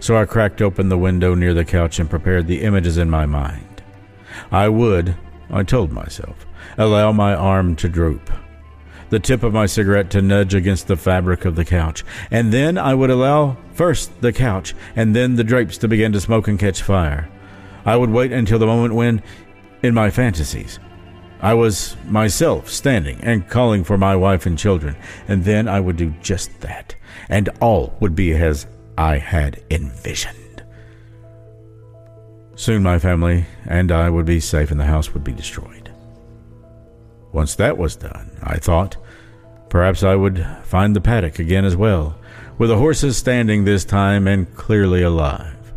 So 0.00 0.16
I 0.16 0.26
cracked 0.26 0.60
open 0.60 0.88
the 0.88 0.98
window 0.98 1.34
near 1.34 1.54
the 1.54 1.64
couch 1.64 1.98
and 1.98 2.10
prepared 2.10 2.46
the 2.46 2.62
images 2.62 2.98
in 2.98 3.08
my 3.08 3.26
mind. 3.26 3.82
I 4.50 4.68
would, 4.68 5.16
I 5.50 5.62
told 5.62 5.92
myself, 5.92 6.46
allow 6.76 7.12
my 7.12 7.34
arm 7.34 7.76
to 7.76 7.88
droop 7.88 8.30
the 9.10 9.20
tip 9.20 9.42
of 9.42 9.52
my 9.52 9.66
cigarette 9.66 10.10
to 10.10 10.22
nudge 10.22 10.54
against 10.54 10.86
the 10.86 10.96
fabric 10.96 11.44
of 11.44 11.56
the 11.56 11.64
couch, 11.64 12.04
and 12.30 12.52
then 12.52 12.78
I 12.78 12.94
would 12.94 13.10
allow 13.10 13.56
first 13.72 14.20
the 14.20 14.32
couch 14.32 14.74
and 14.96 15.14
then 15.14 15.36
the 15.36 15.44
drapes 15.44 15.78
to 15.78 15.88
begin 15.88 16.12
to 16.12 16.20
smoke 16.20 16.48
and 16.48 16.58
catch 16.58 16.82
fire. 16.82 17.28
I 17.84 17.96
would 17.96 18.10
wait 18.10 18.32
until 18.32 18.58
the 18.58 18.66
moment 18.66 18.94
when, 18.94 19.22
in 19.82 19.94
my 19.94 20.10
fantasies, 20.10 20.78
I 21.42 21.54
was 21.54 21.96
myself 22.06 22.68
standing 22.68 23.18
and 23.22 23.48
calling 23.48 23.84
for 23.84 23.96
my 23.96 24.14
wife 24.14 24.46
and 24.46 24.58
children, 24.58 24.96
and 25.26 25.44
then 25.44 25.68
I 25.68 25.80
would 25.80 25.96
do 25.96 26.14
just 26.22 26.60
that, 26.60 26.94
and 27.28 27.48
all 27.60 27.94
would 28.00 28.14
be 28.14 28.32
as 28.34 28.66
I 28.98 29.18
had 29.18 29.62
envisioned. 29.70 30.36
Soon 32.54 32.82
my 32.82 32.98
family 32.98 33.46
and 33.66 33.90
I 33.90 34.10
would 34.10 34.26
be 34.26 34.38
safe 34.38 34.70
and 34.70 34.78
the 34.78 34.84
house 34.84 35.14
would 35.14 35.24
be 35.24 35.32
destroyed. 35.32 35.89
Once 37.32 37.54
that 37.54 37.78
was 37.78 37.96
done, 37.96 38.30
I 38.42 38.56
thought, 38.56 38.96
perhaps 39.68 40.02
I 40.02 40.16
would 40.16 40.44
find 40.64 40.94
the 40.94 41.00
paddock 41.00 41.38
again 41.38 41.64
as 41.64 41.76
well, 41.76 42.18
with 42.58 42.70
the 42.70 42.76
horses 42.76 43.16
standing 43.16 43.64
this 43.64 43.84
time 43.84 44.26
and 44.26 44.52
clearly 44.54 45.02
alive. 45.02 45.72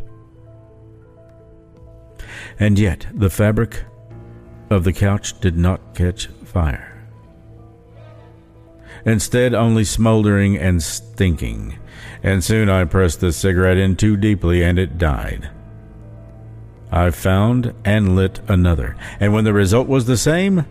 And 2.59 2.77
yet, 2.77 3.07
the 3.13 3.29
fabric 3.29 3.83
of 4.69 4.83
the 4.83 4.93
couch 4.93 5.39
did 5.39 5.57
not 5.57 5.95
catch 5.95 6.27
fire. 6.45 6.89
Instead, 9.05 9.53
only 9.53 9.83
smoldering 9.83 10.57
and 10.57 10.81
stinking, 10.81 11.77
and 12.21 12.43
soon 12.43 12.69
I 12.69 12.85
pressed 12.85 13.19
the 13.19 13.33
cigarette 13.33 13.77
in 13.77 13.95
too 13.95 14.15
deeply 14.15 14.63
and 14.63 14.79
it 14.79 14.97
died. 14.97 15.49
I 16.91 17.09
found 17.09 17.73
and 17.83 18.15
lit 18.15 18.39
another, 18.47 18.95
and 19.19 19.33
when 19.33 19.43
the 19.43 19.53
result 19.53 19.87
was 19.87 20.05
the 20.05 20.17
same, 20.17 20.65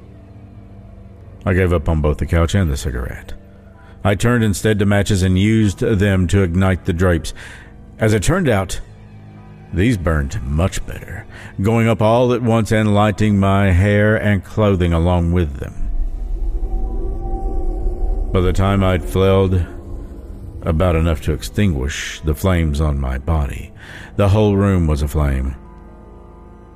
I 1.45 1.55
gave 1.55 1.73
up 1.73 1.89
on 1.89 2.01
both 2.01 2.19
the 2.19 2.27
couch 2.27 2.55
and 2.55 2.71
the 2.71 2.77
cigarette. 2.77 3.35
I 4.05 4.15
turned 4.15 4.45
instead 4.45 4.79
to 4.79 4.87
matches 4.87 5.23
and 5.23 5.39
used 5.39 5.81
them 5.81 6.27
to 6.29 6.43
ignite 6.43 6.85
the 6.85 6.93
drapes. 6.93 7.35
As 7.99 8.15
it 8.15 8.23
turned 8.23 8.49
out, 8.49 8.81
these 9.73 9.97
burned 9.97 10.43
much 10.43 10.85
better, 10.87 11.27
going 11.61 11.89
up 11.89 12.03
all 12.03 12.33
at 12.33 12.43
once 12.43 12.73
and 12.73 12.95
lighting 12.95 13.39
my 13.39 13.71
hair 13.71 14.17
and 14.17 14.45
clothing 14.45 14.93
along 14.93 15.33
with 15.33 15.57
them. 15.57 15.83
By 18.33 18.41
the 18.41 18.53
time 18.53 18.83
I'd 18.83 19.05
fled 19.05 19.67
about 20.63 20.97
enough 20.97 21.21
to 21.23 21.33
extinguish 21.33 22.21
the 22.21 22.35
flames 22.35 22.81
on 22.81 23.01
my 23.01 23.19
body, 23.19 23.73
the 24.17 24.29
whole 24.29 24.57
room 24.57 24.87
was 24.87 25.03
aflame. 25.03 25.57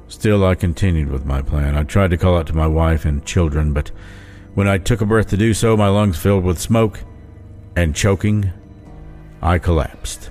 Still, 0.09 0.45
I 0.45 0.55
continued 0.55 1.09
with 1.09 1.25
my 1.25 1.43
plan. 1.43 1.77
I 1.77 1.83
tried 1.83 2.11
to 2.11 2.17
call 2.17 2.37
out 2.37 2.47
to 2.49 2.57
my 2.57 2.67
wife 2.67 3.05
and 3.05 3.25
children, 3.25 3.73
but 3.73 3.91
when 4.57 4.67
I 4.67 4.79
took 4.79 5.03
a 5.03 5.05
breath 5.05 5.29
to 5.29 5.37
do 5.37 5.53
so, 5.53 5.77
my 5.77 5.89
lungs 5.89 6.17
filled 6.17 6.43
with 6.43 6.59
smoke, 6.59 7.01
and 7.77 7.95
choking, 7.95 8.51
I 9.43 9.59
collapsed. 9.59 10.31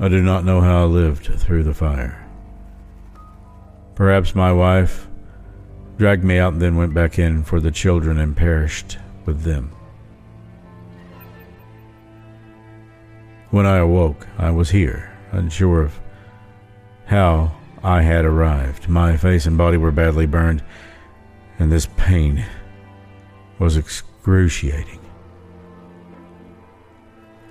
I 0.00 0.08
do 0.08 0.20
not 0.20 0.44
know 0.44 0.60
how 0.60 0.82
I 0.82 0.86
lived 0.86 1.26
through 1.26 1.62
the 1.62 1.72
fire. 1.72 2.28
Perhaps 3.94 4.34
my 4.34 4.52
wife 4.52 5.06
dragged 5.96 6.24
me 6.24 6.38
out 6.38 6.54
and 6.54 6.60
then 6.60 6.74
went 6.74 6.92
back 6.92 7.20
in 7.20 7.44
for 7.44 7.60
the 7.60 7.70
children 7.70 8.18
and 8.18 8.36
perished 8.36 8.98
with 9.24 9.42
them. 9.42 9.70
When 13.50 13.64
I 13.64 13.76
awoke, 13.76 14.26
I 14.38 14.50
was 14.50 14.70
here, 14.70 15.16
unsure 15.30 15.82
of 15.82 16.00
how 17.06 17.52
I 17.84 18.02
had 18.02 18.24
arrived. 18.24 18.88
My 18.88 19.16
face 19.16 19.46
and 19.46 19.58
body 19.58 19.76
were 19.76 19.90
badly 19.90 20.26
burned, 20.26 20.62
and 21.58 21.70
this 21.70 21.88
pain 21.96 22.44
was 23.58 23.76
excruciating. 23.76 25.00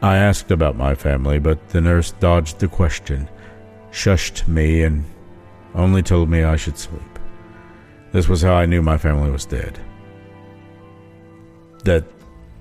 I 0.02 0.17
asked 0.17 0.50
about 0.50 0.76
my 0.76 0.96
family, 0.96 1.38
but 1.38 1.70
the 1.70 1.82
nurse 1.82 2.12
dodged 2.13 2.60
the 2.60 2.67
question, 2.67 3.30
shushed 3.91 4.48
me, 4.48 4.84
and 4.84 5.06
only 5.76 6.02
told 6.02 6.30
me 6.30 6.44
I 6.44 6.56
should 6.56 6.78
sleep. 6.78 7.02
This 8.12 8.28
was 8.28 8.41
how 8.41 8.54
I 8.54 8.65
knew 8.65 8.82
my 8.82 8.98
family 8.98 9.30
was 9.30 9.46
dead. 9.46 9.80
That 11.84 12.06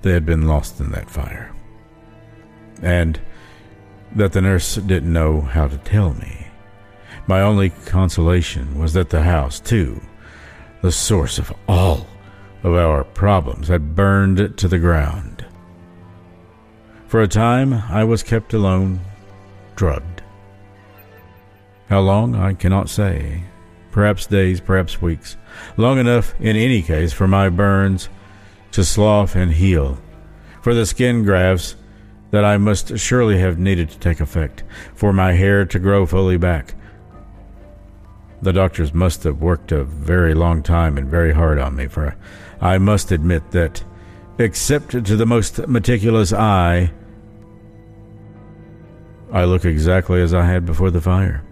they 0.01 0.11
had 0.11 0.25
been 0.25 0.47
lost 0.47 0.79
in 0.79 0.91
that 0.91 1.09
fire. 1.09 1.51
And 2.81 3.19
that 4.15 4.33
the 4.33 4.41
nurse 4.41 4.75
didn't 4.75 5.11
know 5.11 5.41
how 5.41 5.67
to 5.67 5.77
tell 5.77 6.13
me. 6.13 6.47
My 7.27 7.41
only 7.41 7.69
consolation 7.69 8.77
was 8.79 8.93
that 8.93 9.09
the 9.09 9.23
house, 9.23 9.59
too, 9.59 10.01
the 10.81 10.91
source 10.91 11.37
of 11.37 11.53
all 11.67 12.07
of 12.63 12.73
our 12.73 13.03
problems, 13.03 13.67
had 13.67 13.95
burned 13.95 14.57
to 14.57 14.67
the 14.67 14.79
ground. 14.79 15.45
For 17.07 17.21
a 17.21 17.27
time, 17.27 17.73
I 17.73 18.03
was 18.03 18.23
kept 18.23 18.53
alone, 18.53 19.01
drugged. 19.75 20.23
How 21.89 21.99
long, 21.99 22.35
I 22.35 22.53
cannot 22.53 22.89
say. 22.89 23.43
Perhaps 23.91 24.27
days, 24.27 24.61
perhaps 24.61 25.01
weeks. 25.01 25.35
Long 25.75 25.99
enough, 25.99 26.33
in 26.39 26.55
any 26.55 26.81
case, 26.81 27.11
for 27.11 27.27
my 27.27 27.49
burns 27.49 28.07
to 28.71 28.85
slough 28.85 29.35
and 29.35 29.51
heal. 29.51 30.01
For 30.61 30.73
the 30.73 30.85
skin 30.85 31.23
grafts 31.23 31.75
that 32.31 32.45
I 32.45 32.57
must 32.57 32.97
surely 32.97 33.39
have 33.39 33.59
needed 33.59 33.89
to 33.89 33.99
take 33.99 34.21
effect. 34.21 34.63
For 34.95 35.11
my 35.11 35.33
hair 35.33 35.65
to 35.65 35.79
grow 35.79 36.05
fully 36.05 36.37
back 36.37 36.75
the 38.41 38.53
doctors 38.53 38.93
must 38.93 39.23
have 39.23 39.41
worked 39.41 39.71
a 39.71 39.83
very 39.83 40.33
long 40.33 40.63
time 40.63 40.97
and 40.97 41.07
very 41.07 41.33
hard 41.33 41.59
on 41.59 41.75
me, 41.75 41.87
for 41.87 42.15
I 42.59 42.77
must 42.77 43.11
admit 43.11 43.51
that, 43.51 43.83
except 44.37 44.91
to 44.91 45.15
the 45.15 45.25
most 45.25 45.67
meticulous 45.67 46.33
eye, 46.33 46.91
I 49.31 49.45
look 49.45 49.63
exactly 49.63 50.21
as 50.21 50.33
I 50.33 50.45
had 50.45 50.65
before 50.65 50.91
the 50.91 51.01
fire. 51.01 51.43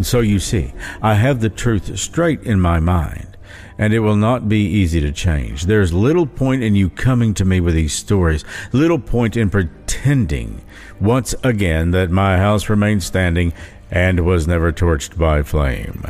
So 0.00 0.20
you 0.20 0.38
see, 0.38 0.72
I 1.02 1.14
have 1.14 1.40
the 1.40 1.50
truth 1.50 1.98
straight 1.98 2.42
in 2.42 2.58
my 2.58 2.80
mind, 2.80 3.36
and 3.76 3.92
it 3.92 4.00
will 4.00 4.16
not 4.16 4.48
be 4.48 4.64
easy 4.64 5.00
to 5.02 5.12
change. 5.12 5.66
There's 5.66 5.92
little 5.92 6.26
point 6.26 6.62
in 6.62 6.74
you 6.74 6.88
coming 6.88 7.34
to 7.34 7.44
me 7.44 7.60
with 7.60 7.74
these 7.74 7.92
stories, 7.92 8.44
little 8.72 8.98
point 8.98 9.36
in 9.36 9.50
pretending 9.50 10.62
once 10.98 11.34
again 11.44 11.90
that 11.90 12.10
my 12.10 12.38
house 12.38 12.70
remains 12.70 13.04
standing 13.04 13.52
and 13.92 14.24
was 14.24 14.48
never 14.48 14.72
torched 14.72 15.18
by 15.18 15.42
flame. 15.42 16.02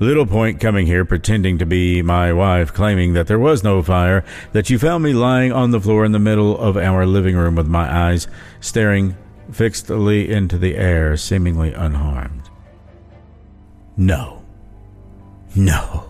Little 0.00 0.24
point 0.24 0.58
coming 0.58 0.86
here 0.86 1.04
pretending 1.04 1.58
to 1.58 1.66
be 1.66 2.00
my 2.00 2.32
wife, 2.32 2.72
claiming 2.72 3.12
that 3.12 3.26
there 3.26 3.38
was 3.38 3.62
no 3.62 3.82
fire, 3.82 4.24
that 4.52 4.70
you 4.70 4.78
found 4.78 5.04
me 5.04 5.12
lying 5.12 5.52
on 5.52 5.70
the 5.70 5.80
floor 5.80 6.06
in 6.06 6.12
the 6.12 6.18
middle 6.18 6.58
of 6.58 6.78
our 6.78 7.04
living 7.04 7.36
room 7.36 7.54
with 7.54 7.68
my 7.68 7.94
eyes 7.94 8.26
staring 8.58 9.16
fixedly 9.52 10.32
into 10.32 10.56
the 10.56 10.76
air, 10.76 11.14
seemingly 11.18 11.74
unharmed. 11.74 12.48
No. 13.98 14.42
No. 15.54 16.04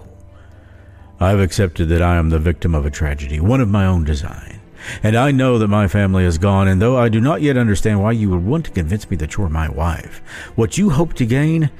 I've 1.18 1.40
accepted 1.40 1.88
that 1.88 2.02
I 2.02 2.16
am 2.16 2.30
the 2.30 2.38
victim 2.38 2.72
of 2.72 2.86
a 2.86 2.90
tragedy, 2.90 3.40
one 3.40 3.60
of 3.60 3.68
my 3.68 3.84
own 3.84 4.04
design. 4.04 4.56
And 5.03 5.16
I 5.16 5.31
know 5.31 5.59
that 5.59 5.68
my 5.68 5.88
family 5.88 6.25
is 6.25 6.38
gone, 6.38 6.68
and 6.68 6.81
though 6.81 6.96
I 6.96 7.09
do 7.09 7.20
not 7.20 7.42
yet 7.42 7.57
understand 7.57 8.03
why 8.03 8.12
you 8.12 8.31
would 8.31 8.44
want 8.44 8.66
to 8.66 8.70
convince 8.70 9.09
me 9.11 9.16
that 9.18 9.37
you're 9.37 9.49
my 9.49 9.68
wife, 9.68 10.22
what 10.55 10.79
you 10.79 10.90
hope 10.90 11.14
to 11.14 11.27
gain, 11.27 11.70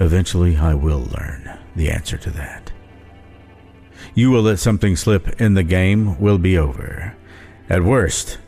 eventually 0.00 0.56
I 0.56 0.74
will 0.74 1.08
learn 1.18 1.58
the 1.76 1.90
answer 1.90 2.16
to 2.18 2.30
that. 2.30 2.72
You 4.14 4.30
will 4.30 4.42
let 4.42 4.58
something 4.58 4.96
slip, 4.96 5.40
and 5.40 5.56
the 5.56 5.62
game 5.62 6.20
will 6.20 6.38
be 6.38 6.58
over. 6.58 7.16
At 7.68 7.82
worst, 7.82 8.38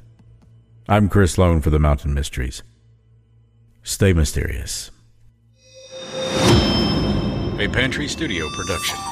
I'm 0.87 1.09
Chris 1.09 1.33
Slone 1.33 1.63
for 1.63 1.71
the 1.71 1.79
Mountain 1.79 2.13
Mysteries. 2.13 2.63
Stay 3.83 4.13
mysterious. 4.13 4.91
A 7.59 7.69
Pantry 7.73 8.09
Studio 8.09 8.47
production. 8.51 9.12